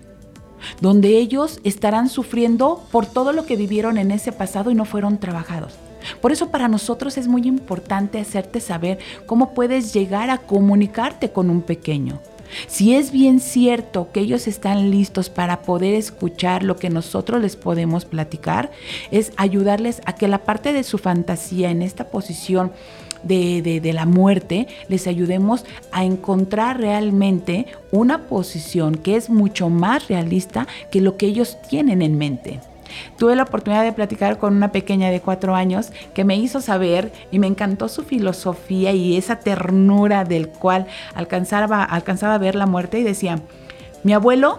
donde 0.81 1.19
ellos 1.19 1.61
estarán 1.65 2.09
sufriendo 2.09 2.85
por 2.91 3.07
todo 3.07 3.33
lo 3.33 3.47
que 3.47 3.57
vivieron 3.57 3.99
en 3.99 4.11
ese 4.11 4.33
pasado 4.33 4.71
y 4.71 4.75
no 4.75 4.85
fueron 4.85 5.19
trabajados. 5.19 5.75
Por 6.21 6.33
eso 6.33 6.51
para 6.51 6.69
nosotros 6.69 7.19
es 7.19 7.29
muy 7.29 7.43
importante 7.43 8.19
hacerte 8.19 8.61
saber 8.61 8.99
cómo 9.27 9.53
puedes 9.53 9.93
llegar 9.93 10.31
a 10.31 10.39
comunicarte 10.39 11.31
con 11.31 11.51
un 11.51 11.63
pequeño. 11.63 12.21
Si 12.67 12.95
es 12.95 13.13
bien 13.13 13.39
cierto 13.39 14.11
que 14.13 14.21
ellos 14.21 14.49
están 14.49 14.91
listos 14.91 15.31
para 15.31 15.63
poder 15.63 15.95
escuchar 15.95 16.65
lo 16.65 16.77
que 16.77 16.91
nosotros 16.91 17.41
les 17.41 17.57
podemos 17.57 18.05
platicar, 18.05 18.73
es 19.11 19.33
ayudarles 19.37 20.01
a 20.05 20.15
que 20.15 20.27
la 20.27 20.39
parte 20.39 20.73
de 20.73 20.83
su 20.83 20.99
fantasía 20.99 21.71
en 21.71 21.83
esta 21.83 22.09
posición 22.09 22.73
de, 23.23 23.91
la 23.93 24.07
muerte, 24.07 24.67
les 24.89 25.07
ayudemos 25.07 25.65
a 25.93 26.05
encontrar 26.05 26.79
realmente 26.79 27.67
una 27.93 28.27
posición 28.27 28.95
que 28.95 29.17
es 29.17 29.31
mucho 29.31 29.69
más 29.69 30.09
realista 30.09 30.67
que 30.91 31.01
lo 31.01 31.17
que 31.17 31.27
ellos 31.27 31.59
tienen 31.69 32.03
en 32.03 32.19
mente. 32.19 32.61
Tuve 33.19 33.37
la 33.37 33.45
oportunidad 33.45 33.85
de 33.85 33.93
platicar 33.93 34.39
con 34.39 34.57
una 34.57 34.73
pequeña 34.73 35.11
de 35.11 35.21
cuatro 35.21 35.55
años 35.55 35.93
que 36.13 36.25
me 36.25 36.37
hizo 36.37 36.61
saber 36.61 37.13
y 37.31 37.39
me 37.39 37.47
encantó 37.47 37.89
su 37.89 38.03
filosofía 38.03 38.93
y 38.93 39.17
esa 39.17 39.37
ternura 39.37 40.25
del 40.25 40.49
cual 40.49 40.87
alcanzaba, 41.15 41.85
alcanzaba 41.85 42.35
a 42.35 42.39
ver 42.39 42.57
la 42.57 42.67
muerte 42.67 42.99
y 42.99 43.05
decía, 43.05 43.39
mi 44.03 44.13
abuelo, 44.13 44.59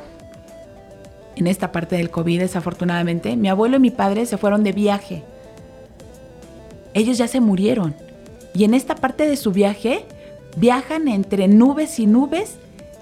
en 1.35 1.47
esta 1.47 1.71
parte 1.71 1.97
del 1.97 2.09
COVID 2.09 2.39
desafortunadamente, 2.39 3.35
mi 3.35 3.49
abuelo 3.49 3.77
y 3.77 3.81
mi 3.81 3.91
padre 3.91 4.25
se 4.25 4.37
fueron 4.37 4.63
de 4.63 4.71
viaje. 4.71 5.23
Ellos 6.93 7.17
ya 7.17 7.27
se 7.27 7.41
murieron 7.41 7.95
y 8.53 8.63
en 8.63 8.73
esta 8.73 8.95
parte 8.95 9.27
de 9.27 9.37
su 9.37 9.51
viaje 9.51 10.05
viajan 10.57 11.07
entre 11.07 11.47
nubes 11.47 11.99
y 11.99 12.07
nubes 12.07 12.57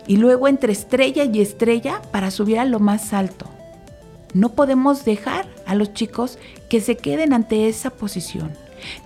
y 0.07 0.17
luego 0.17 0.47
entre 0.47 0.73
estrella 0.73 1.23
y 1.25 1.41
estrella 1.41 2.01
para 2.11 2.31
subir 2.31 2.59
a 2.59 2.65
lo 2.65 2.79
más 2.79 3.13
alto. 3.13 3.47
No 4.33 4.49
podemos 4.49 5.05
dejar 5.05 5.47
a 5.65 5.75
los 5.75 5.93
chicos 5.93 6.37
que 6.69 6.81
se 6.81 6.97
queden 6.97 7.33
ante 7.33 7.67
esa 7.67 7.89
posición. 7.89 8.51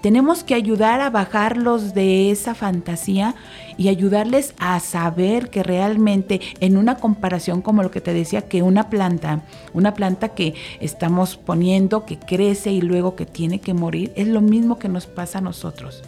Tenemos 0.01 0.43
que 0.43 0.53
ayudar 0.53 1.01
a 1.01 1.09
bajarlos 1.09 1.95
de 1.95 2.29
esa 2.29 2.53
fantasía 2.53 3.33
y 3.75 3.87
ayudarles 3.87 4.53
a 4.59 4.79
saber 4.79 5.49
que 5.49 5.63
realmente 5.63 6.41
en 6.59 6.77
una 6.77 6.95
comparación 6.97 7.61
como 7.61 7.81
lo 7.81 7.89
que 7.89 8.01
te 8.01 8.13
decía, 8.13 8.43
que 8.43 8.61
una 8.61 8.89
planta, 8.89 9.41
una 9.73 9.95
planta 9.95 10.29
que 10.29 10.53
estamos 10.79 11.37
poniendo, 11.37 12.05
que 12.05 12.19
crece 12.19 12.71
y 12.71 12.81
luego 12.81 13.15
que 13.15 13.25
tiene 13.25 13.59
que 13.59 13.73
morir, 13.73 14.11
es 14.15 14.27
lo 14.27 14.41
mismo 14.41 14.77
que 14.77 14.89
nos 14.89 15.07
pasa 15.07 15.39
a 15.39 15.41
nosotros 15.41 16.03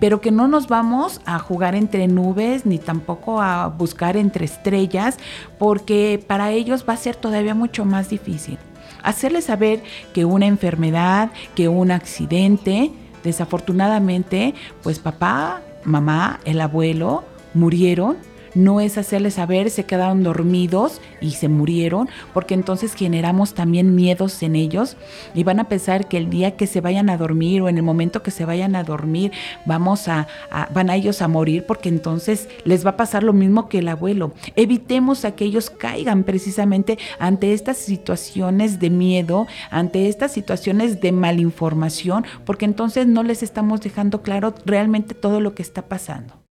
pero 0.00 0.20
que 0.20 0.30
no 0.30 0.48
nos 0.48 0.68
vamos 0.68 1.20
a 1.24 1.38
jugar 1.38 1.74
entre 1.74 2.08
nubes 2.08 2.66
ni 2.66 2.78
tampoco 2.78 3.40
a 3.40 3.68
buscar 3.68 4.16
entre 4.16 4.44
estrellas, 4.44 5.18
porque 5.58 6.22
para 6.26 6.50
ellos 6.50 6.84
va 6.88 6.94
a 6.94 6.98
ser 6.98 7.16
todavía 7.16 7.54
mucho 7.54 7.84
más 7.84 8.08
difícil. 8.08 8.58
Hacerles 9.02 9.44
saber 9.44 9.82
que 10.12 10.24
una 10.24 10.46
enfermedad, 10.46 11.30
que 11.54 11.68
un 11.68 11.90
accidente, 11.90 12.90
desafortunadamente, 13.22 14.54
pues 14.82 14.98
papá, 14.98 15.62
mamá, 15.84 16.40
el 16.44 16.60
abuelo 16.60 17.24
murieron 17.54 18.16
no 18.56 18.80
es 18.80 18.98
hacerles 18.98 19.34
saber, 19.34 19.70
se 19.70 19.84
quedaron 19.84 20.22
dormidos 20.22 21.00
y 21.20 21.32
se 21.32 21.48
murieron, 21.48 22.08
porque 22.32 22.54
entonces 22.54 22.94
generamos 22.94 23.54
también 23.54 23.94
miedos 23.94 24.42
en 24.42 24.56
ellos 24.56 24.96
y 25.34 25.44
van 25.44 25.60
a 25.60 25.68
pensar 25.68 26.08
que 26.08 26.16
el 26.16 26.30
día 26.30 26.56
que 26.56 26.66
se 26.66 26.80
vayan 26.80 27.10
a 27.10 27.16
dormir 27.16 27.62
o 27.62 27.68
en 27.68 27.76
el 27.76 27.82
momento 27.82 28.22
que 28.22 28.30
se 28.30 28.44
vayan 28.44 28.74
a 28.74 28.82
dormir, 28.82 29.32
vamos 29.66 30.08
a, 30.08 30.26
van 30.72 30.90
a 30.90 30.96
ellos 30.96 31.22
a 31.22 31.28
morir, 31.28 31.64
porque 31.66 31.88
entonces 31.88 32.48
les 32.64 32.84
va 32.84 32.90
a 32.90 32.96
pasar 32.96 33.22
lo 33.22 33.32
mismo 33.32 33.68
que 33.68 33.78
el 33.78 33.88
abuelo. 33.88 34.32
Evitemos 34.56 35.24
a 35.24 35.32
que 35.32 35.44
ellos 35.44 35.70
caigan 35.70 36.24
precisamente 36.24 36.98
ante 37.18 37.52
estas 37.52 37.76
situaciones 37.76 38.80
de 38.80 38.90
miedo, 38.90 39.46
ante 39.70 40.08
estas 40.08 40.32
situaciones 40.32 41.00
de 41.00 41.12
malinformación, 41.12 42.24
porque 42.44 42.64
entonces 42.64 43.06
no 43.06 43.22
les 43.22 43.42
estamos 43.42 43.80
dejando 43.82 44.22
claro 44.22 44.54
realmente 44.64 45.14
todo 45.14 45.40
lo 45.40 45.54
que 45.54 45.62
está 45.62 45.82
pasando. 45.82 46.45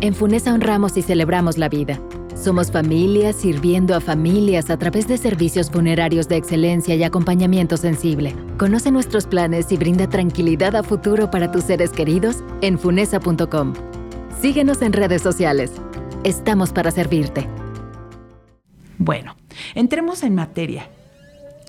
En 0.00 0.14
Funesa 0.14 0.52
honramos 0.52 0.96
y 0.96 1.02
celebramos 1.02 1.58
la 1.58 1.68
vida. 1.68 2.00
Somos 2.34 2.70
familias 2.70 3.36
sirviendo 3.36 3.94
a 3.94 4.00
familias 4.00 4.68
a 4.68 4.76
través 4.76 5.06
de 5.06 5.16
servicios 5.16 5.70
funerarios 5.70 6.28
de 6.28 6.36
excelencia 6.36 6.94
y 6.94 7.04
acompañamiento 7.04 7.76
sensible. 7.76 8.34
Conoce 8.58 8.90
nuestros 8.90 9.26
planes 9.26 9.70
y 9.72 9.76
brinda 9.76 10.08
tranquilidad 10.08 10.76
a 10.76 10.82
futuro 10.82 11.30
para 11.30 11.50
tus 11.50 11.64
seres 11.64 11.90
queridos 11.90 12.42
en 12.60 12.78
funesa.com. 12.78 13.74
Síguenos 14.40 14.82
en 14.82 14.92
redes 14.92 15.22
sociales. 15.22 15.72
Estamos 16.24 16.72
para 16.72 16.90
servirte. 16.90 17.48
Bueno, 18.98 19.36
entremos 19.74 20.22
en 20.22 20.34
materia 20.34 20.88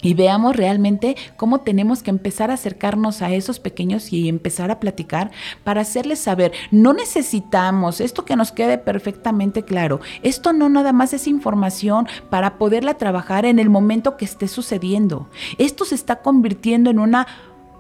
y 0.06 0.14
veamos 0.14 0.56
realmente 0.56 1.16
cómo 1.36 1.62
tenemos 1.62 2.04
que 2.04 2.12
empezar 2.12 2.52
a 2.52 2.54
acercarnos 2.54 3.24
a 3.24 3.34
esos 3.34 3.60
pequeños 3.60 4.14
y 4.14 4.30
empezar 4.30 4.70
a 4.70 4.80
platicar 4.80 5.32
para 5.64 5.82
hacerles 5.82 6.20
saber, 6.20 6.52
no 6.70 6.94
necesitamos, 6.94 8.00
esto 8.00 8.24
que 8.24 8.36
nos 8.36 8.52
quede 8.52 8.78
perfectamente 8.78 9.64
claro, 9.64 10.02
esto 10.22 10.54
no 10.54 10.70
nada 10.70 10.94
más 10.94 11.14
es 11.14 11.28
información 11.28 12.08
para 12.30 12.60
poderla 12.60 12.94
trabajar 12.94 13.46
en 13.46 13.58
el 13.58 13.72
momento 13.72 14.16
que 14.16 14.26
esté 14.26 14.48
sucediendo. 14.48 15.28
Esto 15.58 15.86
se 15.86 15.96
está 15.96 16.18
convirtiendo 16.18 16.92
en 16.92 17.00
una 17.00 17.26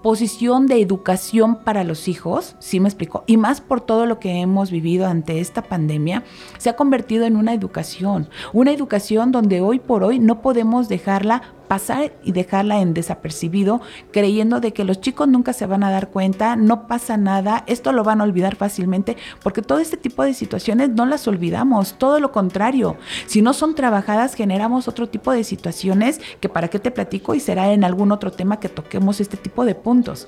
posición 0.05 0.67
de 0.67 0.81
educación 0.81 1.63
para 1.63 1.83
los 1.83 2.07
hijos, 2.07 2.55
¿sí 2.59 2.79
me 2.79 2.87
explico? 2.87 3.23
Y 3.25 3.37
más 3.37 3.59
por 3.59 3.81
todo 3.81 4.05
lo 4.05 4.19
que 4.19 4.39
hemos 4.39 4.69
vivido 4.69 5.07
ante 5.07 5.39
esta 5.39 5.63
pandemia, 5.63 6.23
se 6.59 6.69
ha 6.69 6.75
convertido 6.75 7.25
en 7.25 7.35
una 7.35 7.55
educación, 7.55 8.29
una 8.53 8.71
educación 8.71 9.31
donde 9.31 9.61
hoy 9.61 9.79
por 9.79 10.03
hoy 10.03 10.19
no 10.19 10.43
podemos 10.43 10.89
dejarla 10.89 11.41
pasar 11.67 12.13
y 12.23 12.31
dejarla 12.31 12.81
en 12.81 12.93
desapercibido, 12.93 13.81
creyendo 14.11 14.59
de 14.59 14.73
que 14.73 14.83
los 14.83 15.01
chicos 15.01 15.27
nunca 15.27 15.53
se 15.53 15.65
van 15.65 15.83
a 15.83 15.91
dar 15.91 16.09
cuenta, 16.09 16.55
no 16.55 16.87
pasa 16.87 17.17
nada, 17.17 17.63
esto 17.67 17.91
lo 17.91 18.03
van 18.03 18.21
a 18.21 18.23
olvidar 18.23 18.55
fácilmente, 18.55 19.17
porque 19.43 19.61
todo 19.61 19.79
este 19.79 19.97
tipo 19.97 20.23
de 20.23 20.33
situaciones 20.33 20.89
no 20.89 21.05
las 21.05 21.27
olvidamos, 21.27 21.97
todo 21.97 22.19
lo 22.19 22.31
contrario. 22.31 22.97
Si 23.27 23.41
no 23.41 23.53
son 23.53 23.75
trabajadas, 23.75 24.35
generamos 24.35 24.87
otro 24.87 25.07
tipo 25.09 25.31
de 25.31 25.43
situaciones 25.43 26.21
que 26.39 26.49
para 26.49 26.67
qué 26.67 26.79
te 26.79 26.91
platico 26.91 27.35
y 27.35 27.39
será 27.39 27.71
en 27.73 27.83
algún 27.83 28.11
otro 28.11 28.31
tema 28.31 28.59
que 28.59 28.69
toquemos 28.69 29.19
este 29.19 29.37
tipo 29.37 29.65
de 29.65 29.75
puntos. 29.75 30.27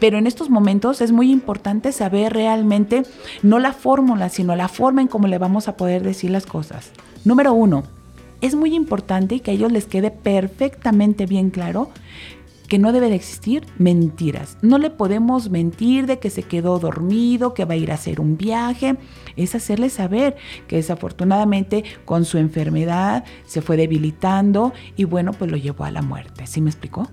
Pero 0.00 0.18
en 0.18 0.26
estos 0.26 0.50
momentos 0.50 1.00
es 1.00 1.12
muy 1.12 1.30
importante 1.30 1.92
saber 1.92 2.32
realmente 2.32 3.04
no 3.42 3.58
la 3.58 3.72
fórmula, 3.72 4.28
sino 4.28 4.56
la 4.56 4.68
forma 4.68 5.02
en 5.02 5.08
cómo 5.08 5.26
le 5.26 5.38
vamos 5.38 5.68
a 5.68 5.76
poder 5.76 6.02
decir 6.02 6.30
las 6.30 6.46
cosas. 6.46 6.90
Número 7.24 7.52
uno, 7.52 7.84
es 8.40 8.54
muy 8.54 8.74
importante 8.74 9.40
que 9.40 9.50
a 9.50 9.54
ellos 9.54 9.72
les 9.72 9.86
quede 9.86 10.10
perfectamente 10.10 11.26
bien 11.26 11.50
claro 11.50 11.90
que 12.68 12.78
no 12.78 12.92
debe 12.92 13.08
de 13.08 13.16
existir 13.16 13.66
mentiras. 13.78 14.58
No 14.60 14.78
le 14.78 14.90
podemos 14.90 15.50
mentir 15.50 16.06
de 16.06 16.18
que 16.18 16.28
se 16.28 16.42
quedó 16.42 16.78
dormido, 16.78 17.54
que 17.54 17.64
va 17.64 17.74
a 17.74 17.78
ir 17.78 17.90
a 17.90 17.94
hacer 17.94 18.20
un 18.20 18.36
viaje. 18.36 18.96
Es 19.36 19.54
hacerle 19.54 19.88
saber 19.88 20.36
que 20.68 20.76
desafortunadamente 20.76 21.84
con 22.04 22.26
su 22.26 22.36
enfermedad 22.36 23.24
se 23.46 23.62
fue 23.62 23.78
debilitando 23.78 24.74
y 24.96 25.04
bueno, 25.04 25.32
pues 25.32 25.50
lo 25.50 25.56
llevó 25.56 25.84
a 25.84 25.90
la 25.90 26.02
muerte. 26.02 26.46
¿Sí 26.46 26.60
me 26.60 26.68
explicó? 26.68 27.08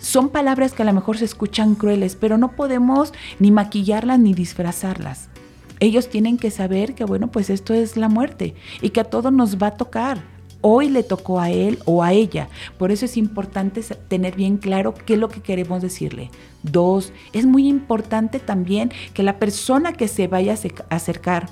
Son 0.00 0.30
palabras 0.30 0.72
que 0.72 0.82
a 0.82 0.86
lo 0.86 0.94
mejor 0.94 1.18
se 1.18 1.26
escuchan 1.26 1.74
crueles, 1.74 2.16
pero 2.16 2.38
no 2.38 2.52
podemos 2.52 3.12
ni 3.38 3.50
maquillarlas 3.50 4.18
ni 4.18 4.32
disfrazarlas. 4.32 5.28
Ellos 5.80 6.08
tienen 6.08 6.38
que 6.38 6.50
saber 6.50 6.94
que, 6.94 7.04
bueno, 7.04 7.28
pues 7.28 7.50
esto 7.50 7.74
es 7.74 7.96
la 7.96 8.08
muerte 8.08 8.54
y 8.82 8.90
que 8.90 9.00
a 9.00 9.04
todos 9.04 9.32
nos 9.32 9.58
va 9.58 9.68
a 9.68 9.76
tocar. 9.76 10.22
Hoy 10.60 10.88
le 10.88 11.04
tocó 11.04 11.38
a 11.38 11.50
él 11.50 11.78
o 11.84 12.02
a 12.02 12.12
ella. 12.12 12.48
Por 12.78 12.90
eso 12.90 13.04
es 13.04 13.16
importante 13.16 13.80
tener 14.08 14.34
bien 14.34 14.56
claro 14.56 14.92
qué 14.92 15.14
es 15.14 15.18
lo 15.20 15.28
que 15.28 15.40
queremos 15.40 15.82
decirle. 15.82 16.30
Dos, 16.64 17.12
es 17.32 17.46
muy 17.46 17.68
importante 17.68 18.40
también 18.40 18.90
que 19.14 19.22
la 19.22 19.38
persona 19.38 19.92
que 19.92 20.08
se 20.08 20.26
vaya 20.26 20.54
a 20.54 20.94
acercar 20.94 21.48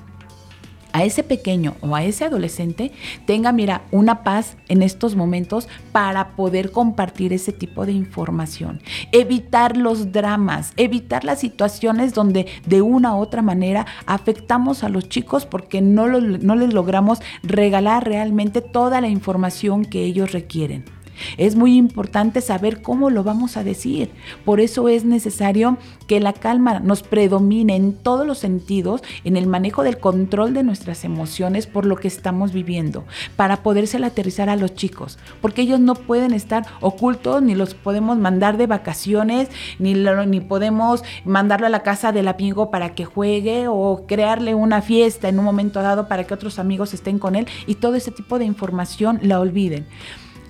a 0.97 1.05
ese 1.05 1.23
pequeño 1.23 1.75
o 1.83 1.95
a 1.95 2.05
ese 2.05 2.25
adolescente 2.25 2.91
tenga, 3.27 3.53
mira, 3.53 3.83
una 3.91 4.25
paz 4.25 4.57
en 4.69 4.81
estos 4.81 5.15
momentos 5.15 5.69
para 5.93 6.29
poder 6.31 6.71
compartir 6.71 7.35
ese 7.35 7.53
tipo 7.53 7.85
de 7.85 7.93
información. 7.93 8.81
Evitar 9.13 9.77
los 9.77 10.11
dramas, 10.11 10.73
evitar 10.79 11.23
las 11.23 11.41
situaciones 11.41 12.15
donde 12.15 12.47
de 12.65 12.81
una 12.81 13.15
u 13.15 13.19
otra 13.19 13.43
manera 13.43 13.85
afectamos 14.07 14.85
a 14.85 14.89
los 14.89 15.07
chicos 15.11 15.45
porque 15.45 15.83
no, 15.83 16.09
no 16.09 16.57
les 16.57 16.73
logramos 16.73 17.21
regalar 17.43 18.07
realmente 18.07 18.63
toda 18.63 19.03
la 19.03 19.09
información 19.09 19.85
que 19.85 20.03
ellos 20.03 20.33
requieren. 20.33 20.96
Es 21.37 21.57
muy 21.57 21.77
importante 21.77 22.41
saber 22.41 22.81
cómo 22.81 23.11
lo 23.11 23.23
vamos 23.23 23.57
a 23.57 23.65
decir. 23.65 24.11
Por 24.45 24.61
eso 24.61 24.89
es 24.89 25.05
necesario 25.05 25.77
que 26.07 26.21
la 26.21 26.33
calma 26.33 26.81
nos 26.81 27.03
predomine 27.03 27.77
en 27.77 27.93
todos 27.93 28.27
los 28.27 28.39
sentidos, 28.39 29.03
en 29.25 29.37
el 29.37 29.47
manejo 29.47 29.83
del 29.83 29.99
control 29.99 30.55
de 30.55 30.63
nuestras 30.63 31.05
emociones 31.05 31.67
por 31.67 31.85
lo 31.85 31.97
que 31.97 32.09
estamos 32.09 32.53
viviendo, 32.53 33.05
para 33.37 33.63
poderse 33.63 33.99
aterrizar 34.05 34.49
a 34.49 34.57
los 34.57 34.75
chicos, 34.75 35.19
porque 35.41 35.63
ellos 35.63 35.81
no 35.81 35.95
pueden 35.95 36.33
estar 36.33 36.67
ocultos, 36.81 37.43
ni 37.43 37.55
los 37.55 37.75
podemos 37.75 38.19
mandar 38.19 38.57
de 38.57 38.67
vacaciones, 38.67 39.49
ni, 39.79 39.95
ni 39.95 40.41
podemos 40.41 41.03
mandarlo 41.25 41.67
a 41.67 41.71
la 41.71 41.83
casa 41.83 42.13
del 42.13 42.29
amigo 42.29 42.71
para 42.71 42.95
que 42.95 43.05
juegue 43.05 43.69
o 43.69 44.05
crearle 44.07 44.55
una 44.55 44.83
fiesta 44.83 45.29
en 45.29 45.39
un 45.39 45.45
momento 45.45 45.83
dado 45.83 46.09
para 46.09 46.25
que 46.25 46.35
otros 46.35 46.59
amigos 46.59 46.95
estén 46.95 47.19
con 47.19 47.37
él 47.37 47.47
y 47.67 47.77
todo 47.77 47.95
ese 47.95 48.11
tipo 48.11 48.39
de 48.39 48.45
información 48.45 49.19
la 49.23 49.41
olviden. 49.41 49.87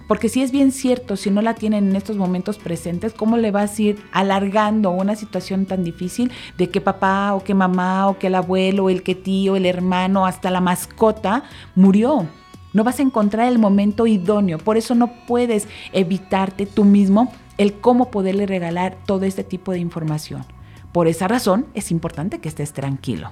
Porque 0.07 0.29
si 0.29 0.43
es 0.43 0.53
bien 0.53 0.73
cierto, 0.73 1.17
si 1.17 1.31
no 1.31 1.43
la 1.43 1.55
tienen 1.55 1.89
en 1.89 1.97
estos 1.97 2.17
momentos 2.17 2.59
presentes, 2.59 3.13
¿cómo 3.13 3.37
le 3.37 3.51
vas 3.51 3.79
a 3.79 3.83
ir 3.83 3.99
alargando 4.13 4.91
una 4.91 5.17
situación 5.17 5.67
tan 5.67 5.83
difícil 5.83 6.31
de 6.57 6.69
que 6.69 6.81
papá 6.81 7.35
o 7.35 7.43
que 7.43 7.55
mamá 7.55 8.09
o 8.09 8.19
que 8.19 8.29
el 8.29 8.37
abuelo 8.37 8.85
o 8.85 8.91
el 8.91 9.03
que 9.03 9.15
tío, 9.15 9.57
el 9.57 9.67
hermano, 9.67 10.27
hasta 10.27 10.51
la 10.51 10.61
mascota 10.61 11.45
murió? 11.75 12.27
No 12.73 12.85
vas 12.85 12.99
a 12.99 13.03
encontrar 13.03 13.49
el 13.49 13.59
momento 13.59 14.07
idóneo. 14.07 14.59
Por 14.59 14.77
eso 14.77 14.95
no 14.95 15.11
puedes 15.27 15.67
evitarte 15.93 16.67
tú 16.67 16.85
mismo 16.85 17.33
el 17.59 17.75
cómo 17.75 18.11
poderle 18.11 18.47
regalar 18.47 18.99
todo 19.07 19.25
este 19.25 19.45
tipo 19.45 19.73
de 19.73 19.79
información. 19.79 20.45
Por 20.93 21.09
esa 21.09 21.27
razón 21.27 21.67
es 21.75 21.91
importante 21.91 22.39
que 22.39 22.49
estés 22.49 22.73
tranquilo. 22.73 23.31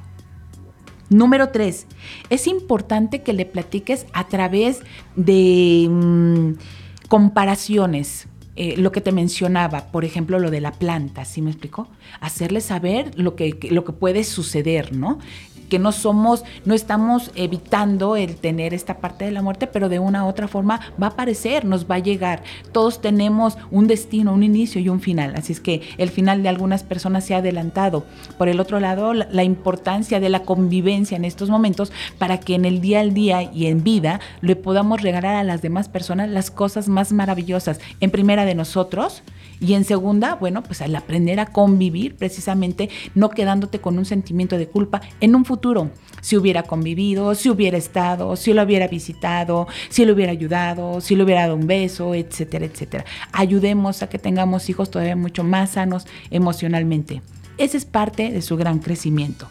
Número 1.15 1.51
tres, 1.51 1.87
es 2.29 2.49
importante 2.49 3.23
que 3.23 3.33
le 3.33 3.47
platiques 3.47 4.05
a 4.15 4.27
través 4.27 4.81
de 5.15 5.87
mm, 5.89 6.55
comparaciones. 7.07 8.27
Eh, 8.57 8.77
lo 8.79 8.91
que 8.91 9.01
te 9.01 9.13
mencionaba, 9.13 9.93
por 9.93 10.05
ejemplo, 10.05 10.41
lo 10.41 10.51
de 10.51 10.61
la 10.61 10.73
planta, 10.73 11.25
¿sí 11.25 11.41
me 11.41 11.51
explicó? 11.51 11.87
Hacerle 12.21 12.61
saber 12.61 13.17
lo 13.17 13.37
que, 13.37 13.57
lo 13.71 13.85
que 13.85 13.93
puede 13.93 14.25
suceder, 14.25 14.93
¿no? 14.93 15.21
Que 15.69 15.79
no 15.79 15.93
somos, 15.93 16.45
no 16.65 16.75
estamos 16.75 17.31
evitando 17.35 18.17
el 18.17 18.37
tener 18.37 18.75
esta 18.75 18.99
parte 18.99 19.25
de 19.25 19.31
la 19.31 19.43
muerte, 19.43 19.67
pero 19.67 19.89
de 19.89 19.99
una 19.99 20.25
u 20.25 20.29
otra 20.29 20.49
forma 20.49 20.81
va 21.01 21.09
a 21.09 21.11
aparecer, 21.11 21.65
nos 21.65 21.91
va 21.91 21.97
a 21.97 22.01
llegar. 22.01 22.43
Todos 22.73 23.01
tenemos 23.01 23.57
un 23.71 23.87
destino, 23.87 24.33
un 24.33 24.43
inicio 24.43 24.81
y 24.81 24.89
un 24.89 25.01
final, 25.01 25.35
así 25.37 25.53
es 25.53 25.61
que 25.61 25.83
el 25.99 26.11
final 26.11 26.43
de 26.43 26.49
algunas 26.49 26.83
personas 26.83 27.25
se 27.25 27.35
ha 27.35 27.39
adelantado. 27.39 28.05
Por 28.39 28.49
el 28.49 28.61
otro 28.61 28.81
lado, 28.81 29.15
la, 29.15 29.45
importancia 29.45 30.21
de 30.21 30.31
la 30.31 30.43
convivencia 30.43 31.17
en 31.17 31.25
estos 31.25 31.51
momentos 31.51 31.93
para 32.19 32.41
que 32.41 32.55
en 32.55 32.65
el 32.65 32.81
día 32.81 33.01
al 33.01 33.13
día 33.13 33.43
y 33.43 33.67
en 33.67 33.85
vida 33.85 34.21
le 34.41 34.57
podamos 34.57 35.03
regalar 35.03 35.37
a 35.37 35.45
las 35.45 35.61
demás 35.61 35.89
personas 35.89 36.31
las 36.31 36.51
cosas 36.51 36.89
más 36.89 37.13
maravillosas. 37.13 37.79
En 38.01 38.11
primera 38.11 38.45
de 38.45 38.55
nosotros, 38.55 39.23
y 39.61 39.75
en 39.75 39.85
segunda, 39.85 40.35
bueno, 40.35 40.63
pues 40.63 40.83
al 40.83 40.95
aprender 40.95 41.41
a 41.41 41.47
convivir, 41.47 42.17
precisamente 42.17 42.91
no 43.15 43.31
quedándote 43.31 43.81
con 43.81 43.99
un 43.99 44.05
sentimiento 44.05 44.59
de 44.59 44.69
culpa 44.69 45.01
en 45.21 45.35
un 45.35 45.45
futuro. 45.45 45.54
Si 46.21 46.37
hubiera 46.37 46.63
convivido, 46.63 47.35
si 47.35 47.51
hubiera 47.51 47.77
estado, 47.77 48.37
si 48.37 48.53
lo 48.53 48.63
hubiera 48.63 48.89
visitado, 48.89 49.67
si 49.89 50.05
le 50.05 50.13
hubiera 50.13 50.33
ayudado, 50.33 51.01
si 51.01 51.17
le 51.17 51.25
hubiera 51.25 51.43
dado 51.43 51.57
un 51.57 51.67
beso, 51.67 52.15
etcétera, 52.15 52.65
etcétera. 52.65 53.05
Ayudemos 53.33 54.03
a 54.03 54.09
que 54.09 54.19
tengamos 54.19 54.69
hijos 54.71 54.91
todavía 54.91 55.17
mucho 55.17 55.45
más 55.45 55.71
sanos 55.71 56.07
emocionalmente. 56.31 57.23
Ese 57.59 57.77
es 57.77 57.85
parte 57.85 58.31
de 58.31 58.43
su 58.43 58.57
gran 58.57 58.79
crecimiento. 58.79 59.49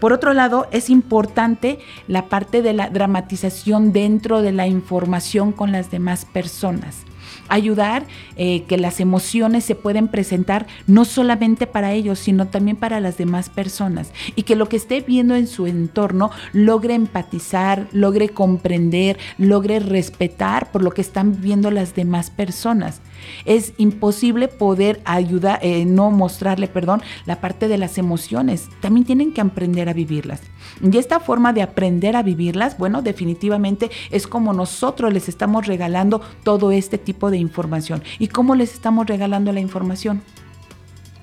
Por 0.00 0.12
otro 0.12 0.34
lado, 0.34 0.68
es 0.72 0.90
importante 0.90 1.78
la 2.06 2.28
parte 2.28 2.60
de 2.60 2.74
la 2.74 2.90
dramatización 2.90 3.92
dentro 3.92 4.42
de 4.42 4.52
la 4.52 4.66
información 4.66 5.52
con 5.52 5.72
las 5.72 5.90
demás 5.90 6.26
personas 6.26 7.06
ayudar 7.48 8.06
eh, 8.36 8.64
que 8.64 8.76
las 8.76 9.00
emociones 9.00 9.64
se 9.64 9.74
pueden 9.74 10.08
presentar 10.08 10.66
no 10.86 11.04
solamente 11.04 11.66
para 11.66 11.92
ellos, 11.92 12.18
sino 12.18 12.48
también 12.48 12.76
para 12.76 13.00
las 13.00 13.16
demás 13.16 13.48
personas 13.48 14.12
y 14.34 14.42
que 14.42 14.56
lo 14.56 14.68
que 14.68 14.76
esté 14.76 15.00
viendo 15.00 15.34
en 15.34 15.46
su 15.46 15.66
entorno 15.66 16.30
logre 16.52 16.94
empatizar, 16.94 17.88
logre 17.92 18.28
comprender, 18.28 19.18
logre 19.38 19.78
respetar 19.78 20.70
por 20.72 20.82
lo 20.82 20.90
que 20.90 21.00
están 21.00 21.32
viviendo 21.32 21.70
las 21.70 21.94
demás 21.94 22.30
personas. 22.30 23.00
Es 23.44 23.72
imposible 23.78 24.48
poder 24.48 25.00
ayudar, 25.04 25.58
eh, 25.62 25.84
no 25.84 26.10
mostrarle, 26.10 26.68
perdón, 26.68 27.02
la 27.24 27.40
parte 27.40 27.68
de 27.68 27.78
las 27.78 27.98
emociones. 27.98 28.68
También 28.80 29.06
tienen 29.06 29.32
que 29.32 29.40
aprender 29.40 29.88
a 29.88 29.92
vivirlas. 29.92 30.40
Y 30.82 30.98
esta 30.98 31.20
forma 31.20 31.52
de 31.52 31.62
aprender 31.62 32.16
a 32.16 32.22
vivirlas, 32.22 32.76
bueno, 32.76 33.02
definitivamente 33.02 33.90
es 34.10 34.26
como 34.26 34.52
nosotros 34.52 35.12
les 35.12 35.28
estamos 35.28 35.66
regalando 35.66 36.20
todo 36.42 36.70
este 36.70 36.98
tipo 36.98 37.30
de 37.30 37.38
información. 37.38 38.02
¿Y 38.18 38.28
cómo 38.28 38.54
les 38.54 38.74
estamos 38.74 39.06
regalando 39.06 39.52
la 39.52 39.60
información? 39.60 40.22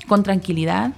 Con 0.08 0.24
tranquilidad, 0.24 0.94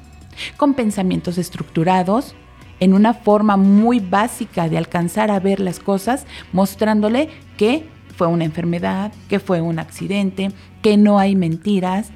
con 0.57 0.73
pensamientos 0.73 1.37
estructurados, 1.37 2.35
en 2.79 2.93
una 2.93 3.13
forma 3.13 3.57
muy 3.57 3.99
básica 3.99 4.67
de 4.69 4.77
alcanzar 4.77 5.31
a 5.31 5.39
ver 5.39 5.59
las 5.59 5.79
cosas, 5.79 6.25
mostrándole 6.51 7.29
que 7.57 7.87
fue 8.15 8.27
una 8.27 8.45
enfermedad, 8.45 9.11
que 9.29 9.39
fue 9.39 9.61
un 9.61 9.79
accidente, 9.79 10.51
que 10.81 10.97
no 10.97 11.19
hay 11.19 11.35
mentiras, 11.35 12.09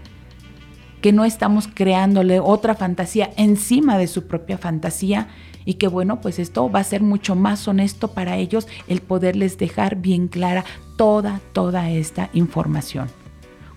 que 1.01 1.13
no 1.13 1.25
estamos 1.25 1.69
creándole 1.73 2.39
otra 2.39 2.75
fantasía 2.75 3.31
encima 3.37 3.97
de 3.97 4.07
su 4.07 4.27
propia 4.27 4.57
fantasía 4.57 5.27
y 5.69 5.75
que 5.75 5.87
bueno, 5.87 6.19
pues 6.19 6.39
esto 6.39 6.67
va 6.71 6.79
a 6.79 6.83
ser 6.83 7.03
mucho 7.03 7.35
más 7.35 7.67
honesto 7.67 8.07
para 8.07 8.37
ellos 8.37 8.67
el 8.87 9.01
poderles 9.01 9.59
dejar 9.59 9.97
bien 9.97 10.27
clara 10.27 10.65
toda, 10.97 11.41
toda 11.53 11.91
esta 11.91 12.31
información. 12.33 13.07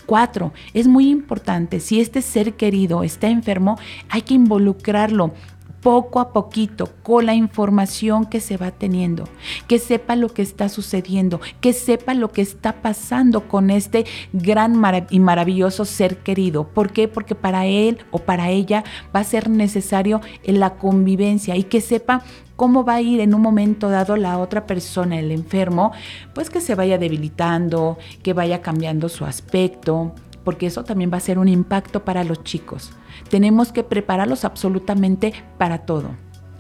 Cuatro, 0.07 0.55
es 0.73 0.89
muy 0.89 1.11
importante, 1.11 1.81
si 1.81 2.01
este 2.01 2.23
ser 2.23 2.55
querido 2.55 3.03
está 3.03 3.29
enfermo, 3.29 3.79
hay 4.09 4.23
que 4.23 4.33
involucrarlo 4.33 5.35
poco 5.83 6.21
a 6.21 6.33
poquito, 6.33 6.89
con 7.03 7.27
la 7.27 7.35
información 7.35 8.25
que 8.25 8.41
se 8.41 8.57
va 8.57 8.71
teniendo, 8.71 9.25
que 9.67 9.81
sepa 9.81 10.15
lo 10.15 10.29
que 10.29 10.43
está 10.43 10.69
sucediendo, 10.69 11.41
que 11.61 11.73
sepa 11.73 12.15
lo 12.15 12.31
que 12.31 12.41
está 12.41 12.81
pasando 12.81 13.49
con 13.49 13.69
este 13.69 14.07
gran 14.33 14.81
y 15.11 15.19
maravilloso 15.19 15.85
ser 15.85 16.19
querido. 16.19 16.69
¿Por 16.69 16.93
qué? 16.93 17.09
Porque 17.09 17.35
para 17.35 17.67
él 17.67 17.99
o 18.13 18.19
para 18.19 18.51
ella 18.51 18.85
va 19.15 19.21
a 19.21 19.25
ser 19.25 19.51
necesario 19.51 20.21
la 20.45 20.75
convivencia 20.75 21.57
y 21.57 21.65
que 21.65 21.81
sepa 21.81 22.23
cómo 22.55 22.85
va 22.85 22.95
a 22.95 23.01
ir 23.01 23.21
en 23.21 23.35
un 23.35 23.43
momento 23.43 23.89
dado 23.89 24.17
la 24.17 24.39
otra 24.39 24.67
persona, 24.67 25.19
el 25.19 25.33
enfermo, 25.33 25.93
pues 26.33 26.49
que 26.49 26.61
se 26.61 26.77
vaya 26.77 26.97
debilitando, 26.97 27.99
que 28.23 28.35
vaya 28.35 28.63
cambiando 28.63 29.09
su 29.09 29.25
aspecto, 29.25 30.13
porque 30.45 30.67
eso 30.67 30.85
también 30.85 31.11
va 31.13 31.19
a 31.19 31.21
ser 31.21 31.39
un 31.39 31.49
impacto 31.49 32.05
para 32.05 32.25
los 32.25 32.43
chicos. 32.45 32.93
Tenemos 33.31 33.73
que 33.73 33.85
prepararlos 33.85 34.45
absolutamente 34.45 35.33
para 35.59 35.79
todo. 35.79 36.11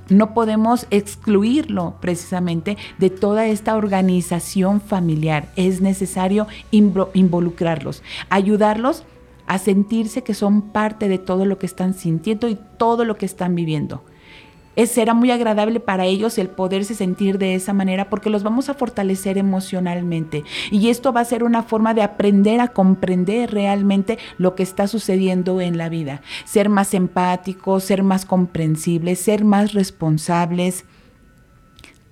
No 0.08 0.34
podemos 0.34 0.86
excluirlo 0.90 1.96
precisamente 2.00 2.76
de 2.98 3.10
toda 3.10 3.46
esta 3.46 3.76
organización 3.76 4.80
familiar. 4.80 5.48
Es 5.56 5.80
necesario 5.80 6.46
involucrarlos, 6.70 8.02
ayudarlos 8.28 9.04
a 9.46 9.58
sentirse 9.58 10.22
que 10.22 10.34
son 10.34 10.72
parte 10.72 11.08
de 11.08 11.18
todo 11.18 11.44
lo 11.46 11.58
que 11.58 11.66
están 11.66 11.94
sintiendo 11.94 12.48
y 12.48 12.58
todo 12.78 13.04
lo 13.04 13.16
que 13.16 13.26
están 13.26 13.54
viviendo 13.54 14.02
será 14.86 15.14
muy 15.14 15.30
agradable 15.30 15.80
para 15.80 16.06
ellos 16.06 16.38
el 16.38 16.48
poderse 16.48 16.94
sentir 16.94 17.38
de 17.38 17.54
esa 17.54 17.72
manera 17.72 18.08
porque 18.08 18.30
los 18.30 18.42
vamos 18.42 18.68
a 18.68 18.74
fortalecer 18.74 19.38
emocionalmente. 19.38 20.44
Y 20.70 20.88
esto 20.88 21.12
va 21.12 21.20
a 21.20 21.24
ser 21.24 21.44
una 21.44 21.62
forma 21.62 21.94
de 21.94 22.02
aprender 22.02 22.60
a 22.60 22.68
comprender 22.68 23.52
realmente 23.52 24.18
lo 24.38 24.54
que 24.54 24.62
está 24.62 24.86
sucediendo 24.88 25.60
en 25.60 25.78
la 25.78 25.88
vida. 25.88 26.22
Ser 26.44 26.68
más 26.68 26.94
empáticos, 26.94 27.84
ser 27.84 28.02
más 28.02 28.24
comprensibles, 28.24 29.20
ser 29.20 29.44
más 29.44 29.72
responsables 29.72 30.84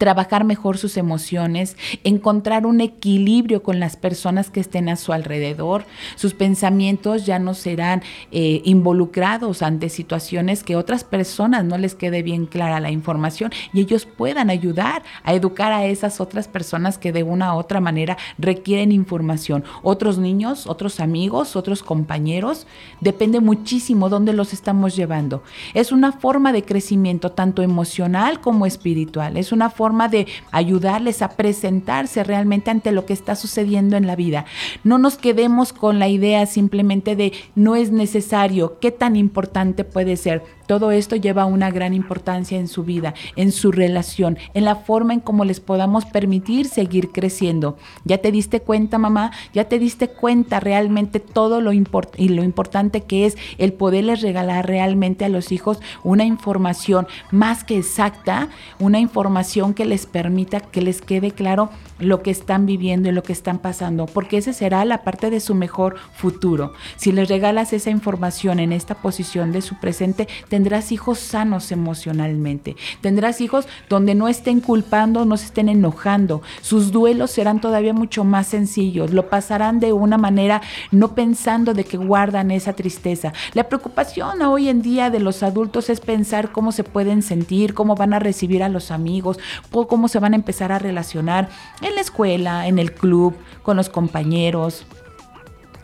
trabajar 0.01 0.45
mejor 0.45 0.79
sus 0.79 0.97
emociones, 0.97 1.77
encontrar 2.05 2.65
un 2.65 2.81
equilibrio 2.81 3.63
con 3.63 3.81
las 3.81 3.97
personas 3.97 4.49
que 4.49 4.61
estén 4.61 4.89
a 4.89 4.97
su 4.97 5.13
alrededor. 5.13 5.85
Sus 6.17 6.33
pensamientos 6.33 7.27
ya 7.27 7.39
no 7.39 7.53
serán 7.53 8.03
eh, 8.33 8.63
involucrados 8.65 9.61
ante 9.61 9.91
situaciones 9.91 10.65
que 10.65 10.75
otras 10.75 11.05
personas 11.05 11.67
no 11.67 11.77
les 11.77 11.95
quede 11.95 12.23
bien 12.23 12.47
clara 12.47 12.81
la 12.81 12.91
información 12.91 13.53
y 13.75 13.81
ellos 13.83 14.07
puedan 14.07 14.49
ayudar 14.49 15.03
a 15.23 15.35
educar 15.35 15.71
a 15.71 15.85
esas 15.85 16.19
otras 16.19 16.49
personas 16.49 16.97
que 16.97 17.13
de 17.13 17.23
una 17.23 17.55
u 17.55 17.59
otra 17.59 17.81
manera 17.81 18.17
requieren 18.39 18.93
información. 18.93 19.65
Otros 19.83 20.17
niños, 20.17 20.67
otros 20.67 21.01
amigos, 21.01 21.57
otros 21.57 21.83
compañeros, 21.83 22.67
depende 23.03 23.41
muchísimo 23.41 24.09
dónde 24.09 24.33
los 24.33 24.55
estamos 24.55 24.97
llevando. 24.97 25.43
Es 25.75 25.93
una 25.93 26.13
forma 26.13 26.55
de 26.55 26.63
crecimiento 26.63 27.33
tanto 27.33 27.61
emocional 27.61 28.41
como 28.41 28.65
espiritual. 28.65 29.37
Es 29.37 29.53
una 29.53 29.69
forma 29.69 29.90
de 30.09 30.27
ayudarles 30.51 31.23
a 31.23 31.31
presentarse 31.31 32.25
realmente 32.25 32.71
ante 32.71 32.93
lo 32.93 33.07
que 33.07 33.13
está 33.13 33.37
sucediendo 33.37 33.97
en 33.97 34.07
la 34.07 34.17
vida. 34.17 34.45
No 34.85 34.99
nos 34.99 35.17
quedemos 35.17 35.73
con 35.73 35.99
la 35.99 36.09
idea 36.09 36.47
simplemente 36.47 37.17
de 37.17 37.33
no 37.55 37.77
es 37.77 37.91
necesario, 37.91 38.79
qué 38.81 38.91
tan 38.91 39.17
importante 39.17 39.85
puede 39.85 40.17
ser. 40.17 40.43
Todo 40.71 40.93
esto 40.93 41.17
lleva 41.17 41.47
una 41.47 41.73
gran 41.73 41.95
importancia 41.95 42.57
en 42.57 42.69
su 42.69 42.85
vida, 42.85 43.13
en 43.35 43.51
su 43.51 43.73
relación, 43.73 44.39
en 44.55 44.65
la 44.65 44.77
forma 44.77 45.15
en 45.15 45.19
cómo 45.19 45.45
les 45.45 45.59
podamos 45.59 46.05
permitir 46.05 46.69
seguir 46.69 47.11
creciendo. 47.11 47.77
¿Ya 48.05 48.19
te 48.19 48.31
diste 48.31 48.61
cuenta, 48.61 48.97
mamá? 48.97 49.33
¿Ya 49.53 49.65
te 49.65 49.81
diste 49.81 50.07
cuenta 50.07 50.61
realmente 50.61 51.19
todo 51.19 51.61
lo, 51.61 51.73
y 51.73 52.29
lo 52.29 52.45
importante 52.45 53.01
que 53.01 53.27
es 53.27 53.37
el 53.59 53.73
poderles 53.73 54.23
regalar 54.23 54.69
realmente 54.69 55.25
a 55.25 55.29
los 55.29 55.51
hijos 55.51 55.81
una 56.05 56.25
información 56.25 57.09
más 57.33 57.65
que 57.65 57.77
exacta, 57.77 58.49
una 58.79 59.01
información 59.01 59.75
que 59.75 59.87
les 59.87 60.07
permita 60.07 60.61
que 60.61 60.83
les 60.83 61.03
quede 61.03 61.33
claro 61.33 61.71
lo 61.99 62.23
que 62.23 62.31
están 62.31 62.65
viviendo 62.65 63.09
y 63.09 63.13
lo 63.13 63.25
que 63.25 63.33
están 63.33 63.59
pasando, 63.59 64.07
porque 64.07 64.39
ese 64.39 64.53
será 64.53 64.85
la 64.85 65.03
parte 65.03 65.31
de 65.31 65.41
su 65.41 65.57
mejor 65.57 65.97
futuro. 66.15 66.75
Si 66.97 67.11
les 67.11 67.29
regalas 67.29 67.73
esa 67.73 67.91
información 67.91 68.61
en 68.61 68.73
esta 68.73 68.95
posición 68.95 69.51
de 69.51 69.63
su 69.63 69.75
presente, 69.81 70.29
tendrás 70.61 70.93
hijos 70.93 71.19
sanos 71.19 71.73
emocionalmente, 71.73 72.77
tendrás 73.01 73.41
hijos 73.41 73.67
donde 73.89 74.15
no 74.15 74.29
estén 74.29 74.61
culpando, 74.61 75.25
no 75.25 75.39
se 75.39 75.47
estén 75.47 75.71
enojando, 75.71 76.43
sus 76.61 76.93
duelos 76.93 77.31
serán 77.31 77.63
todavía 77.63 77.95
mucho 77.95 78.25
más 78.25 78.49
sencillos, 78.49 79.15
lo 79.15 79.31
pasarán 79.31 79.81
de 79.81 79.95
una 79.95 80.19
manera 80.19 80.61
no 80.91 81.15
pensando 81.15 81.73
de 81.73 81.85
que 81.85 81.97
guardan 81.97 82.51
esa 82.51 82.75
tristeza. 82.75 83.33
La 83.55 83.71
preocupación 83.71 84.43
hoy 84.43 84.69
en 84.69 84.83
día 84.83 85.09
de 85.09 85.21
los 85.21 85.43
adultos 85.43 85.89
es 85.89 86.01
pensar 86.01 86.53
cómo 86.53 86.73
se 86.73 86.85
pueden 86.85 87.23
sentir, 87.23 87.73
cómo 87.73 87.95
van 87.95 88.13
a 88.13 88.19
recibir 88.19 88.63
a 88.63 88.69
los 88.69 88.91
amigos, 88.91 89.39
cómo 89.71 90.09
se 90.09 90.19
van 90.19 90.35
a 90.35 90.37
empezar 90.37 90.73
a 90.73 90.79
relacionar 90.79 91.49
en 91.81 91.95
la 91.95 92.03
escuela, 92.03 92.67
en 92.67 92.79
el 92.79 92.93
club, 92.93 93.35
con 93.63 93.79
los 93.79 93.89
compañeros 93.89 94.85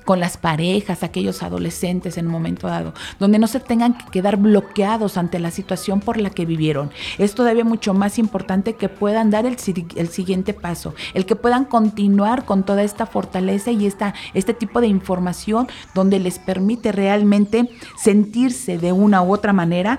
con 0.07 0.21
las 0.21 0.38
parejas, 0.38 1.03
aquellos 1.03 1.42
adolescentes 1.42 2.16
en 2.16 2.27
un 2.27 2.33
momento 2.33 2.69
dado, 2.69 2.95
donde 3.19 3.38
no 3.38 3.49
se 3.49 3.61
tengan 3.61 3.99
que 3.99 4.07
quedar 4.07 4.38
bloqueados 4.38 5.19
ante 5.19 5.38
la 5.38 5.51
situación 5.51 6.01
por 6.01 6.16
la 6.16 6.31
que 6.31 6.47
vivieron. 6.47 6.90
Es 7.19 7.35
todavía 7.35 7.64
mucho 7.64 7.92
más 7.92 8.19
importante 8.19 8.75
que 8.75 8.88
puedan 8.88 9.31
dar 9.31 9.45
el, 9.45 9.59
siguiente 9.59 10.55
paso, 10.55 10.95
el 11.12 11.27
que 11.27 11.37
puedan 11.37 11.64
continuar 11.64 12.45
con 12.45 12.62
toda 12.62 12.85
esta 12.85 13.05
fortaleza 13.05 13.73
y 13.73 13.85
esta, 13.85 14.14
este 14.33 14.55
tipo 14.55 14.81
de 14.81 14.87
información 14.87 15.66
donde 15.92 16.21
les 16.21 16.38
permite 16.38 16.92
realmente 16.92 17.69
sentirse 17.99 18.79
de 18.79 18.92
una 18.92 19.23
u 19.23 19.35
otra 19.35 19.53
manera 19.53 19.99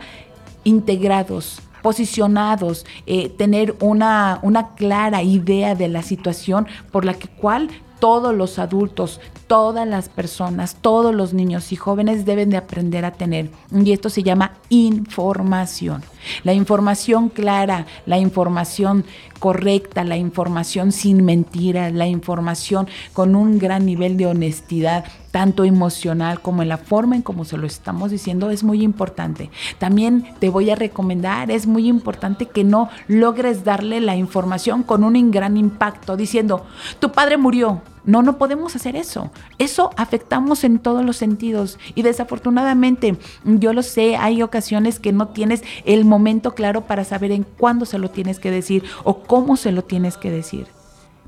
integrados, 0.63 1.61
posicionados, 1.81 2.85
eh, 3.05 3.27
tener 3.29 3.75
una, 3.81 4.39
una 4.41 4.75
clara 4.75 5.21
idea 5.21 5.75
de 5.75 5.89
la 5.89 6.01
situación 6.01 6.65
por 6.91 7.03
la 7.03 7.13
que 7.13 7.27
cual 7.27 7.69
todos 7.99 8.35
los 8.35 8.59
adultos, 8.59 9.19
todas 9.47 9.87
las 9.87 10.09
personas, 10.09 10.77
todos 10.81 11.13
los 11.13 11.33
niños 11.33 11.71
y 11.71 11.75
jóvenes 11.75 12.25
deben 12.25 12.49
de 12.49 12.57
aprender 12.57 13.05
a 13.05 13.11
tener. 13.11 13.49
Y 13.71 13.91
esto 13.91 14.09
se 14.09 14.23
llama 14.23 14.53
información. 14.69 16.03
La 16.43 16.53
información 16.53 17.29
clara, 17.29 17.85
la 18.05 18.17
información 18.17 19.05
correcta, 19.39 20.03
la 20.03 20.17
información 20.17 20.91
sin 20.91 21.23
mentiras, 21.23 21.93
la 21.93 22.07
información 22.07 22.87
con 23.13 23.35
un 23.35 23.59
gran 23.59 23.85
nivel 23.85 24.17
de 24.17 24.27
honestidad, 24.27 25.05
tanto 25.37 25.65
emocional 25.65 26.41
como 26.41 26.63
en 26.63 26.69
la 26.69 26.79
forma 26.79 27.15
en 27.15 27.21
cómo 27.21 27.45
se 27.45 27.57
lo 27.57 27.67
estamos 27.67 28.09
diciendo, 28.09 28.49
es 28.49 28.63
muy 28.63 28.81
importante. 28.81 29.51
También 29.77 30.25
te 30.39 30.49
voy 30.49 30.71
a 30.71 30.75
recomendar, 30.75 31.51
es 31.51 31.67
muy 31.67 31.87
importante 31.87 32.47
que 32.47 32.63
no 32.63 32.89
logres 33.07 33.63
darle 33.63 34.01
la 34.01 34.15
información 34.15 34.81
con 34.81 35.03
un 35.03 35.29
gran 35.29 35.55
impacto 35.55 36.17
diciendo, 36.17 36.65
tu 36.97 37.11
padre 37.11 37.37
murió. 37.37 37.83
No, 38.03 38.23
no 38.23 38.39
podemos 38.39 38.75
hacer 38.75 38.95
eso. 38.95 39.29
Eso 39.59 39.91
afectamos 39.95 40.63
en 40.63 40.79
todos 40.79 41.05
los 41.05 41.17
sentidos 41.17 41.77
y 41.93 42.01
desafortunadamente, 42.01 43.15
yo 43.45 43.73
lo 43.73 43.83
sé, 43.83 44.15
hay 44.15 44.41
ocasiones 44.41 44.99
que 44.99 45.11
no 45.11 45.27
tienes 45.27 45.61
el 45.85 46.03
momento 46.03 46.55
claro 46.55 46.87
para 46.87 47.03
saber 47.03 47.31
en 47.31 47.43
cuándo 47.43 47.85
se 47.85 47.99
lo 47.99 48.09
tienes 48.09 48.39
que 48.39 48.49
decir 48.49 48.85
o 49.03 49.19
cómo 49.19 49.55
se 49.55 49.71
lo 49.71 49.83
tienes 49.83 50.17
que 50.17 50.31
decir. 50.31 50.76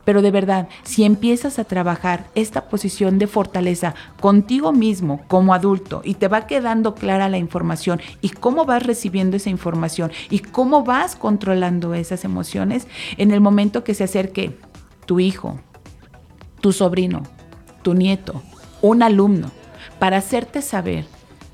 Pero 0.10 0.24
de 0.24 0.32
verdad, 0.32 0.70
si 0.82 1.04
empiezas 1.04 1.60
a 1.60 1.66
trabajar 1.66 2.26
esta 2.34 2.68
posición 2.68 3.20
de 3.20 3.28
fortaleza 3.28 3.94
contigo 4.20 4.72
mismo 4.72 5.22
como 5.28 5.54
adulto 5.54 6.02
y 6.04 6.16
te 6.16 6.28
va 6.28 6.48
quedando 6.48 6.96
clara 6.96 7.30
la 7.30 7.38
información 7.38 8.02
y 8.20 8.30
cómo 8.30 8.66
vas 8.66 8.82
recibiendo 8.82 9.38
esa 9.38 9.52
información 9.52 10.12
y 10.32 10.40
cómo 10.40 10.84
vas 10.84 11.16
controlando 11.16 11.94
esas 11.94 12.26
emociones, 12.26 12.88
en 13.18 13.30
el 13.30 13.40
momento 13.40 13.84
que 13.84 13.94
se 13.94 14.06
acerque 14.06 14.58
tu 15.06 15.20
hijo, 15.20 15.60
tu 16.60 16.74
sobrino, 16.74 17.22
tu 17.84 17.94
nieto, 17.94 18.42
un 18.82 19.04
alumno, 19.04 19.52
para 20.00 20.18
hacerte 20.18 20.64
saber 20.64 21.06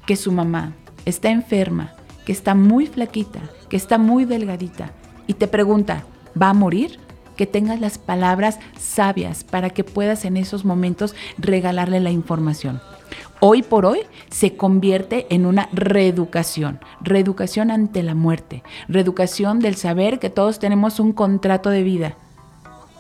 que 0.06 0.16
su 0.16 0.32
mamá 0.32 0.72
está 1.04 1.30
enferma, 1.30 1.94
que 2.26 2.32
está 2.32 2.56
muy 2.56 2.88
flaquita, 2.88 3.42
que 3.68 3.76
está 3.76 3.98
muy 3.98 4.24
delgadita, 4.24 4.94
y 5.28 5.34
te 5.34 5.50
pregunta, 5.50 6.06
¿va 6.42 6.52
a 6.52 6.54
morir? 6.54 7.04
Que 7.36 7.46
tengas 7.46 7.80
las 7.80 7.98
palabras 7.98 8.60
sabias 8.80 9.44
para 9.44 9.70
que 9.70 9.84
puedas 9.84 10.26
en 10.26 10.38
esos 10.38 10.66
momentos 10.66 11.16
regalarle 11.38 12.00
la 12.00 12.12
información. 12.12 12.82
Hoy 13.42 13.62
por 13.62 13.86
hoy 13.86 14.00
se 14.30 14.56
convierte 14.56 15.28
en 15.30 15.46
una 15.46 15.70
reeducación, 15.74 16.80
reeducación 17.02 17.70
ante 17.70 18.02
la 18.02 18.16
muerte, 18.16 18.64
reeducación 18.88 19.60
del 19.60 19.76
saber 19.76 20.20
que 20.20 20.30
todos 20.30 20.60
tenemos 20.60 21.00
un 21.00 21.14
contrato 21.14 21.70
de 21.70 21.84
vida 21.84 22.16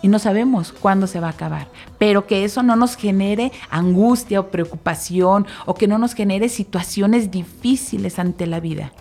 y 0.02 0.08
no 0.08 0.20
sabemos 0.20 0.72
cuándo 0.72 1.08
se 1.08 1.20
va 1.20 1.28
a 1.28 1.32
acabar. 1.32 1.68
Pero 1.98 2.28
que 2.28 2.44
eso 2.44 2.62
no 2.62 2.76
nos 2.76 2.96
genere 2.96 3.52
angustia 3.72 4.40
o 4.40 4.52
preocupación 4.52 5.48
o 5.66 5.74
que 5.74 5.88
no 5.88 5.98
nos 5.98 6.14
genere 6.14 6.50
situaciones 6.50 7.32
difíciles 7.32 8.20
ante 8.20 8.46
la 8.46 8.60
vida. 8.60 8.92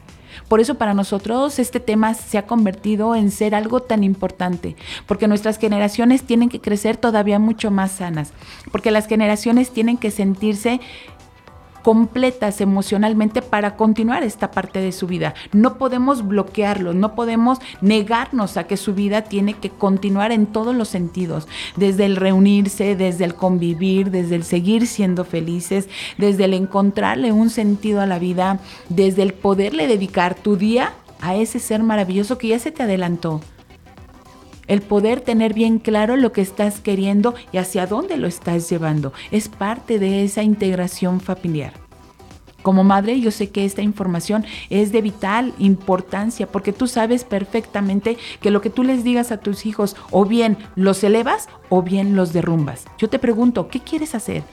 Por 0.48 0.60
eso 0.60 0.74
para 0.76 0.94
nosotros 0.94 1.58
este 1.58 1.80
tema 1.80 2.14
se 2.14 2.38
ha 2.38 2.46
convertido 2.46 3.14
en 3.14 3.30
ser 3.30 3.54
algo 3.54 3.80
tan 3.80 4.04
importante, 4.04 4.76
porque 5.06 5.28
nuestras 5.28 5.58
generaciones 5.58 6.22
tienen 6.22 6.48
que 6.48 6.60
crecer 6.60 6.96
todavía 6.96 7.38
mucho 7.38 7.70
más 7.70 7.92
sanas, 7.92 8.32
porque 8.70 8.90
las 8.90 9.06
generaciones 9.06 9.70
tienen 9.70 9.96
que 9.96 10.10
sentirse 10.10 10.80
completas 11.84 12.62
emocionalmente 12.62 13.42
para 13.42 13.76
continuar 13.76 14.22
esta 14.22 14.50
parte 14.50 14.80
de 14.80 14.90
su 14.90 15.06
vida. 15.06 15.34
No 15.52 15.76
podemos 15.76 16.26
bloquearlo, 16.26 16.94
no 16.94 17.14
podemos 17.14 17.58
negarnos 17.82 18.56
a 18.56 18.64
que 18.64 18.78
su 18.78 18.94
vida 18.94 19.22
tiene 19.22 19.52
que 19.52 19.68
continuar 19.68 20.32
en 20.32 20.46
todos 20.46 20.74
los 20.74 20.88
sentidos, 20.88 21.46
desde 21.76 22.06
el 22.06 22.16
reunirse, 22.16 22.96
desde 22.96 23.26
el 23.26 23.34
convivir, 23.34 24.10
desde 24.10 24.34
el 24.34 24.44
seguir 24.44 24.86
siendo 24.86 25.26
felices, 25.26 25.90
desde 26.16 26.46
el 26.46 26.54
encontrarle 26.54 27.32
un 27.32 27.50
sentido 27.50 28.00
a 28.00 28.06
la 28.06 28.18
vida, 28.18 28.60
desde 28.88 29.22
el 29.22 29.34
poderle 29.34 29.86
dedicar 29.86 30.34
tu 30.34 30.56
día 30.56 30.94
a 31.20 31.36
ese 31.36 31.58
ser 31.58 31.82
maravilloso 31.82 32.38
que 32.38 32.48
ya 32.48 32.58
se 32.58 32.72
te 32.72 32.82
adelantó. 32.82 33.42
El 34.66 34.82
poder 34.82 35.20
tener 35.20 35.54
bien 35.54 35.78
claro 35.78 36.16
lo 36.16 36.32
que 36.32 36.40
estás 36.40 36.80
queriendo 36.80 37.34
y 37.52 37.58
hacia 37.58 37.86
dónde 37.86 38.16
lo 38.16 38.26
estás 38.26 38.68
llevando 38.70 39.12
es 39.30 39.48
parte 39.48 39.98
de 39.98 40.24
esa 40.24 40.42
integración 40.42 41.20
familiar. 41.20 41.72
Como 42.64 42.82
madre, 42.82 43.20
yo 43.20 43.30
sé 43.30 43.50
que 43.50 43.66
esta 43.66 43.82
información 43.82 44.46
es 44.70 44.90
de 44.90 45.02
vital 45.02 45.52
importancia 45.58 46.46
porque 46.46 46.72
tú 46.72 46.86
sabes 46.86 47.22
perfectamente 47.22 48.16
que 48.40 48.50
lo 48.50 48.62
que 48.62 48.70
tú 48.70 48.84
les 48.84 49.04
digas 49.04 49.32
a 49.32 49.36
tus 49.36 49.66
hijos 49.66 49.96
o 50.10 50.24
bien 50.24 50.56
los 50.74 51.04
elevas 51.04 51.50
o 51.68 51.82
bien 51.82 52.16
los 52.16 52.32
derrumbas. 52.32 52.86
Yo 52.96 53.10
te 53.10 53.18
pregunto, 53.18 53.68
¿qué 53.68 53.80
quieres 53.80 54.14
hacer? 54.14 54.44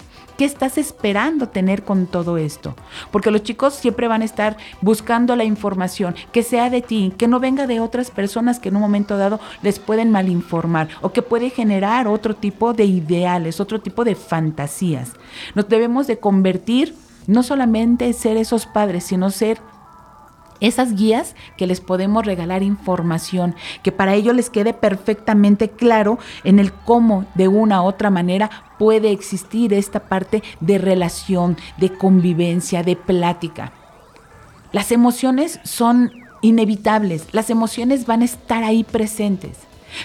¿Qué 0.42 0.46
estás 0.46 0.80
esperando 0.80 1.50
tener 1.50 1.84
con 1.84 2.08
todo 2.08 2.38
esto? 2.38 2.76
Porque 3.12 3.30
los 3.30 3.44
chicos 3.44 3.76
siempre 3.76 4.08
van 4.08 4.24
a 4.24 4.26
estar 4.26 4.58
buscando 4.82 5.36
la 5.36 5.44
información 5.44 6.16
que 6.32 6.42
sea 6.42 6.72
de 6.72 6.82
ti, 6.82 7.14
que 7.16 7.28
no 7.28 7.40
venga 7.40 7.68
de 7.68 7.80
otras 7.80 8.10
personas 8.10 8.58
que 8.58 8.70
en 8.70 8.76
un 8.76 8.82
momento 8.82 9.18
dado 9.18 9.40
les 9.62 9.78
pueden 9.78 10.10
malinformar 10.10 10.88
o 11.02 11.14
que 11.14 11.22
puede 11.22 11.52
generar 11.52 12.08
otro 12.08 12.36
tipo 12.36 12.74
de 12.74 12.86
ideales, 12.86 13.60
otro 13.60 13.82
tipo 13.82 14.04
de 14.04 14.16
fantasías. 14.16 15.12
Nos 15.54 15.70
debemos 15.70 16.08
de 16.08 16.18
convertir 16.18 16.96
no 17.28 17.44
solamente 17.44 18.12
ser 18.12 18.36
esos 18.38 18.66
padres, 18.66 19.04
sino 19.04 19.30
ser 19.30 19.60
esas 20.62 20.96
guías 20.96 21.36
que 21.58 21.68
les 21.68 21.82
podemos 21.82 22.26
regalar 22.26 22.64
información, 22.64 23.56
que 23.84 23.92
para 23.92 24.14
ellos 24.16 24.36
les 24.36 24.50
quede 24.50 24.74
perfectamente 24.74 25.70
claro 25.70 26.18
en 26.44 26.60
el 26.60 26.72
cómo 26.72 27.26
de 27.36 27.48
una 27.50 27.82
u 27.82 27.86
otra 27.86 28.10
manera 28.10 28.50
puede 28.80 29.12
existir 29.12 29.74
esta 29.74 30.02
parte 30.02 30.42
de 30.62 30.78
relación, 30.78 31.58
de 31.78 31.90
convivencia, 31.90 32.84
de 32.84 32.96
plática. 32.96 33.74
Las 34.72 34.92
emociones 34.92 35.60
son 35.64 36.12
inevitables, 36.42 37.28
las 37.34 37.50
emociones 37.50 38.06
van 38.06 38.22
a 38.22 38.26
estar 38.26 38.64
ahí 38.64 38.84
presentes 38.84 39.58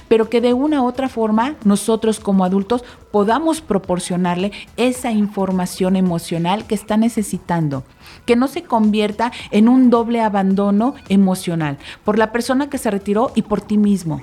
pero 0.08 0.28
que 0.28 0.40
de 0.40 0.52
una 0.52 0.82
u 0.82 0.86
otra 0.86 1.08
forma 1.08 1.56
nosotros 1.64 2.20
como 2.20 2.44
adultos 2.44 2.84
podamos 3.10 3.60
proporcionarle 3.60 4.52
esa 4.76 5.12
información 5.12 5.96
emocional 5.96 6.66
que 6.66 6.74
está 6.74 6.96
necesitando, 6.96 7.84
que 8.26 8.36
no 8.36 8.48
se 8.48 8.64
convierta 8.64 9.32
en 9.50 9.68
un 9.68 9.88
doble 9.88 10.20
abandono 10.20 10.94
emocional 11.08 11.78
por 12.04 12.18
la 12.18 12.32
persona 12.32 12.68
que 12.68 12.78
se 12.78 12.90
retiró 12.90 13.32
y 13.34 13.42
por 13.42 13.62
ti 13.62 13.78
mismo. 13.78 14.20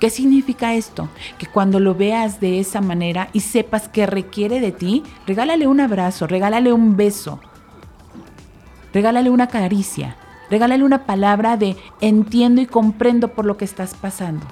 ¿Qué 0.00 0.10
significa 0.10 0.74
esto? 0.74 1.08
Que 1.38 1.46
cuando 1.46 1.80
lo 1.80 1.94
veas 1.94 2.40
de 2.40 2.58
esa 2.58 2.80
manera 2.80 3.28
y 3.32 3.40
sepas 3.40 3.88
que 3.88 4.06
requiere 4.06 4.60
de 4.60 4.72
ti, 4.72 5.02
regálale 5.26 5.66
un 5.66 5.80
abrazo, 5.80 6.26
regálale 6.26 6.72
un 6.72 6.96
beso, 6.96 7.40
regálale 8.92 9.30
una 9.30 9.46
caricia, 9.46 10.16
regálale 10.50 10.84
una 10.84 11.06
palabra 11.06 11.56
de 11.56 11.76
entiendo 12.00 12.60
y 12.60 12.66
comprendo 12.66 13.28
por 13.28 13.46
lo 13.46 13.56
que 13.56 13.64
estás 13.64 13.94
pasando 13.94 14.46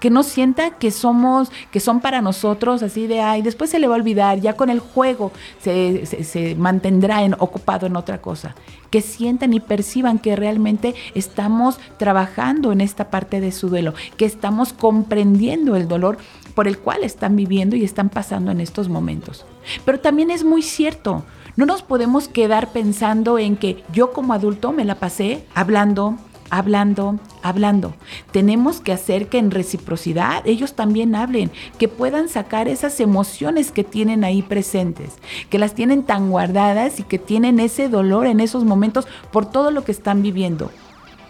que 0.00 0.10
no 0.10 0.22
sienta 0.22 0.70
que 0.72 0.90
somos, 0.90 1.52
que 1.70 1.78
son 1.78 2.00
para 2.00 2.22
nosotros 2.22 2.82
así 2.82 3.06
de, 3.06 3.20
ay, 3.20 3.42
después 3.42 3.70
se 3.70 3.78
le 3.78 3.86
va 3.86 3.94
a 3.94 3.98
olvidar, 3.98 4.40
ya 4.40 4.54
con 4.54 4.70
el 4.70 4.80
juego 4.80 5.30
se, 5.60 6.56
mantendrá 6.58 7.22
en, 7.22 7.34
ocupado 7.34 7.86
en 7.86 7.96
otra 7.96 8.20
cosa. 8.20 8.54
Que 8.90 9.02
sientan 9.02 9.54
y 9.54 9.60
perciban 9.60 10.18
que 10.18 10.34
realmente 10.34 10.94
estamos 11.14 11.78
trabajando 11.96 12.72
en 12.72 12.80
esta 12.80 13.10
parte 13.10 13.40
de 13.40 13.52
su 13.52 13.68
duelo, 13.68 13.94
que 14.16 14.24
estamos 14.24 14.72
comprendiendo 14.72 15.76
el 15.76 15.86
dolor 15.86 16.18
por 16.54 16.66
el 16.66 16.78
cual 16.78 17.04
están 17.04 17.36
viviendo 17.36 17.76
y 17.76 17.84
están 17.84 18.08
pasando 18.08 18.50
en 18.50 18.60
estos 18.60 18.88
momentos. 18.88 19.46
Pero 19.84 20.00
también 20.00 20.30
es 20.30 20.42
muy 20.42 20.62
cierto, 20.62 21.24
no 21.56 21.66
nos 21.66 21.82
podemos 21.82 22.26
quedar 22.26 22.72
pensando 22.72 23.38
en 23.38 23.56
que 23.56 23.84
yo 23.92 24.12
como 24.12 24.32
adulto 24.32 24.72
me 24.72 24.84
la 24.84 24.96
pasé 24.96 25.44
hablando, 25.54 26.16
hablando, 26.50 27.18
hablando. 27.42 27.94
Tenemos 28.32 28.80
que 28.80 28.92
hacer 28.92 29.28
que 29.28 29.38
en 29.38 29.50
reciprocidad 29.50 30.46
ellos 30.46 30.74
también 30.74 31.14
hablen, 31.14 31.50
que 31.78 31.88
puedan 31.88 32.28
sacar 32.28 32.68
esas 32.68 33.00
emociones 33.00 33.72
que 33.72 33.84
tienen 33.84 34.24
ahí 34.24 34.42
presentes, 34.42 35.14
que 35.48 35.58
las 35.58 35.74
tienen 35.74 36.02
tan 36.02 36.30
guardadas 36.30 37.00
y 37.00 37.04
que 37.04 37.18
tienen 37.18 37.60
ese 37.60 37.88
dolor 37.88 38.26
en 38.26 38.40
esos 38.40 38.64
momentos 38.64 39.06
por 39.32 39.46
todo 39.46 39.70
lo 39.70 39.84
que 39.84 39.92
están 39.92 40.22
viviendo. 40.22 40.70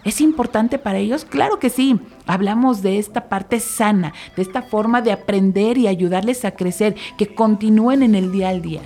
¿Es 0.03 0.19
importante 0.19 0.79
para 0.79 0.97
ellos? 0.97 1.25
Claro 1.25 1.59
que 1.59 1.69
sí. 1.69 1.99
Hablamos 2.25 2.81
de 2.81 2.97
esta 2.97 3.29
parte 3.29 3.59
sana, 3.59 4.13
de 4.35 4.41
esta 4.41 4.63
forma 4.63 5.01
de 5.01 5.11
aprender 5.11 5.77
y 5.77 5.87
ayudarles 5.87 6.43
a 6.43 6.51
crecer, 6.51 6.95
que 7.17 7.35
continúen 7.35 8.01
en 8.01 8.15
el 8.15 8.31
día 8.31 8.49
al 8.49 8.63
día. 8.63 8.81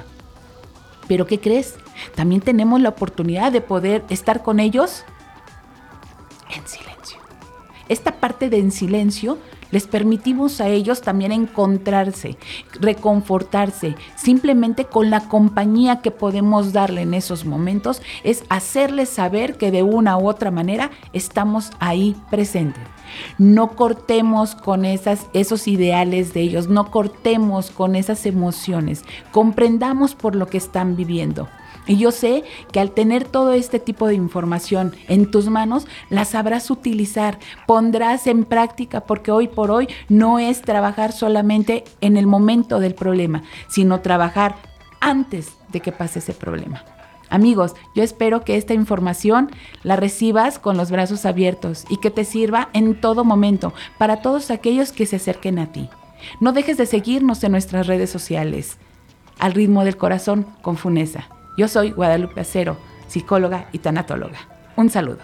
Pero 1.08 1.26
¿qué 1.26 1.40
crees? 1.40 1.76
También 2.16 2.42
tenemos 2.42 2.82
la 2.82 2.90
oportunidad 2.90 3.52
de 3.54 3.62
poder 3.62 4.04
estar 4.10 4.44
con 4.44 4.60
ellos 4.60 5.06
en 6.56 6.68
silencio. 6.68 7.20
Esta 7.88 8.14
parte 8.14 8.50
de 8.50 8.58
en 8.58 8.72
silencio 8.72 9.38
les 9.72 9.88
permitimos 9.88 10.62
a 10.62 10.70
ellos 10.70 11.02
también 11.02 11.32
encontrarse, 11.32 12.38
reconfortarse, 12.80 13.96
simplemente 14.16 14.86
con 14.86 15.10
la 15.10 15.28
compañía 15.28 16.02
que 16.02 16.12
podemos 16.12 16.72
darle 16.72 17.02
en 17.02 17.14
esos 17.14 17.46
momentos, 17.46 18.02
es 18.24 18.44
hacerles 18.50 19.10
saber 19.10 19.58
que 19.58 19.72
de 19.72 19.84
una 19.84 20.18
u 20.18 20.30
otra 20.30 20.50
manera 20.52 20.92
estamos 21.14 21.72
ahí 21.80 22.16
presentes. 22.30 22.82
No 23.38 23.76
cortemos 23.76 24.56
con 24.56 24.86
esas, 24.86 25.28
esos 25.34 25.68
ideales 25.68 26.34
de 26.34 26.42
ellos, 26.42 26.68
no 26.68 26.90
cortemos 26.90 27.70
con 27.70 27.96
esas 27.96 28.26
emociones, 28.26 29.04
comprendamos 29.32 30.16
por 30.16 30.36
lo 30.36 30.48
que 30.48 30.58
están 30.58 30.96
viviendo. 30.96 31.48
Y 31.88 31.98
yo 31.98 32.12
sé 32.12 32.44
que 32.72 32.80
al 32.80 32.92
tener 32.92 33.26
todo 33.26 33.54
este 33.54 33.80
tipo 33.80 34.08
de 34.08 34.16
información 34.16 34.96
en 35.08 35.30
tus 35.30 35.50
manos, 35.50 35.88
la 36.10 36.26
sabrás 36.26 36.72
utilizar, 36.72 37.40
pondrás 37.68 38.28
en 38.28 38.44
práctica, 38.44 39.02
porque 39.02 39.32
hoy 39.32 39.48
por 39.48 39.72
hoy 39.72 39.88
no 40.10 40.40
es 40.40 40.62
trabajar 40.62 41.12
solamente 41.12 41.84
en 42.02 42.18
el 42.18 42.28
momento 42.28 42.80
del 42.80 42.96
problema, 42.96 43.44
sino 43.68 44.02
trabajar 44.02 44.56
antes 45.00 45.54
de 45.70 45.82
que 45.82 45.92
pase 45.92 46.20
ese 46.20 46.34
problema. 46.34 46.84
Amigos, 47.30 47.74
yo 47.96 48.04
espero 48.04 48.44
que 48.44 48.56
esta 48.56 48.74
información 48.74 49.52
la 49.84 49.96
recibas 49.96 50.60
con 50.60 50.78
los 50.78 50.92
brazos 50.92 51.26
abiertos 51.26 51.86
y 51.90 51.98
que 51.98 52.12
te 52.12 52.24
sirva 52.24 52.70
en 52.74 53.00
todo 53.00 53.24
momento 53.24 53.74
para 53.98 54.22
todos 54.22 54.52
aquellos 54.52 54.92
que 54.92 55.06
se 55.06 55.16
acerquen 55.16 55.60
a 55.60 55.72
ti. 55.72 55.90
No 56.40 56.54
dejes 56.54 56.78
de 56.78 56.86
seguirnos 56.86 57.44
en 57.44 57.52
nuestras 57.52 57.88
redes 57.88 58.10
sociales. 58.10 58.78
Al 59.40 59.54
ritmo 59.54 59.84
del 59.84 59.98
corazón 59.98 60.48
con 60.62 60.78
Funesa. 60.78 61.28
Yo 61.58 61.68
soy 61.68 61.92
Guadalupe 61.92 62.42
Acero, 62.42 62.78
psicóloga 63.08 63.70
y 63.72 63.80
tanatóloga. 63.80 64.40
Un 64.76 64.90
saludo. 64.90 65.20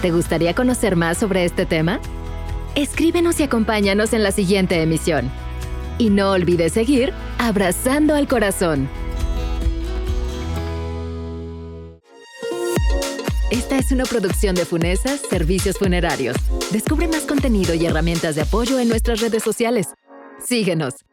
¿Te 0.00 0.10
gustaría 0.10 0.54
conocer 0.54 0.96
más 0.96 1.18
sobre 1.18 1.44
este 1.44 1.64
tema? 1.64 1.98
Escríbenos 2.74 3.40
y 3.40 3.44
acompáñanos 3.44 4.12
en 4.12 4.22
la 4.22 4.32
siguiente 4.32 4.82
emisión. 4.82 5.30
Y 5.96 6.10
no 6.10 6.32
olvides 6.32 6.72
seguir 6.72 7.12
Abrazando 7.38 8.14
al 8.14 8.26
Corazón. 8.26 8.88
Esta 13.54 13.78
es 13.78 13.92
una 13.92 14.02
producción 14.02 14.56
de 14.56 14.64
Funesas 14.64 15.20
Servicios 15.30 15.78
Funerarios. 15.78 16.34
Descubre 16.72 17.06
más 17.06 17.22
contenido 17.22 17.72
y 17.72 17.86
herramientas 17.86 18.34
de 18.34 18.42
apoyo 18.42 18.80
en 18.80 18.88
nuestras 18.88 19.20
redes 19.20 19.44
sociales. 19.44 19.94
Síguenos. 20.44 21.04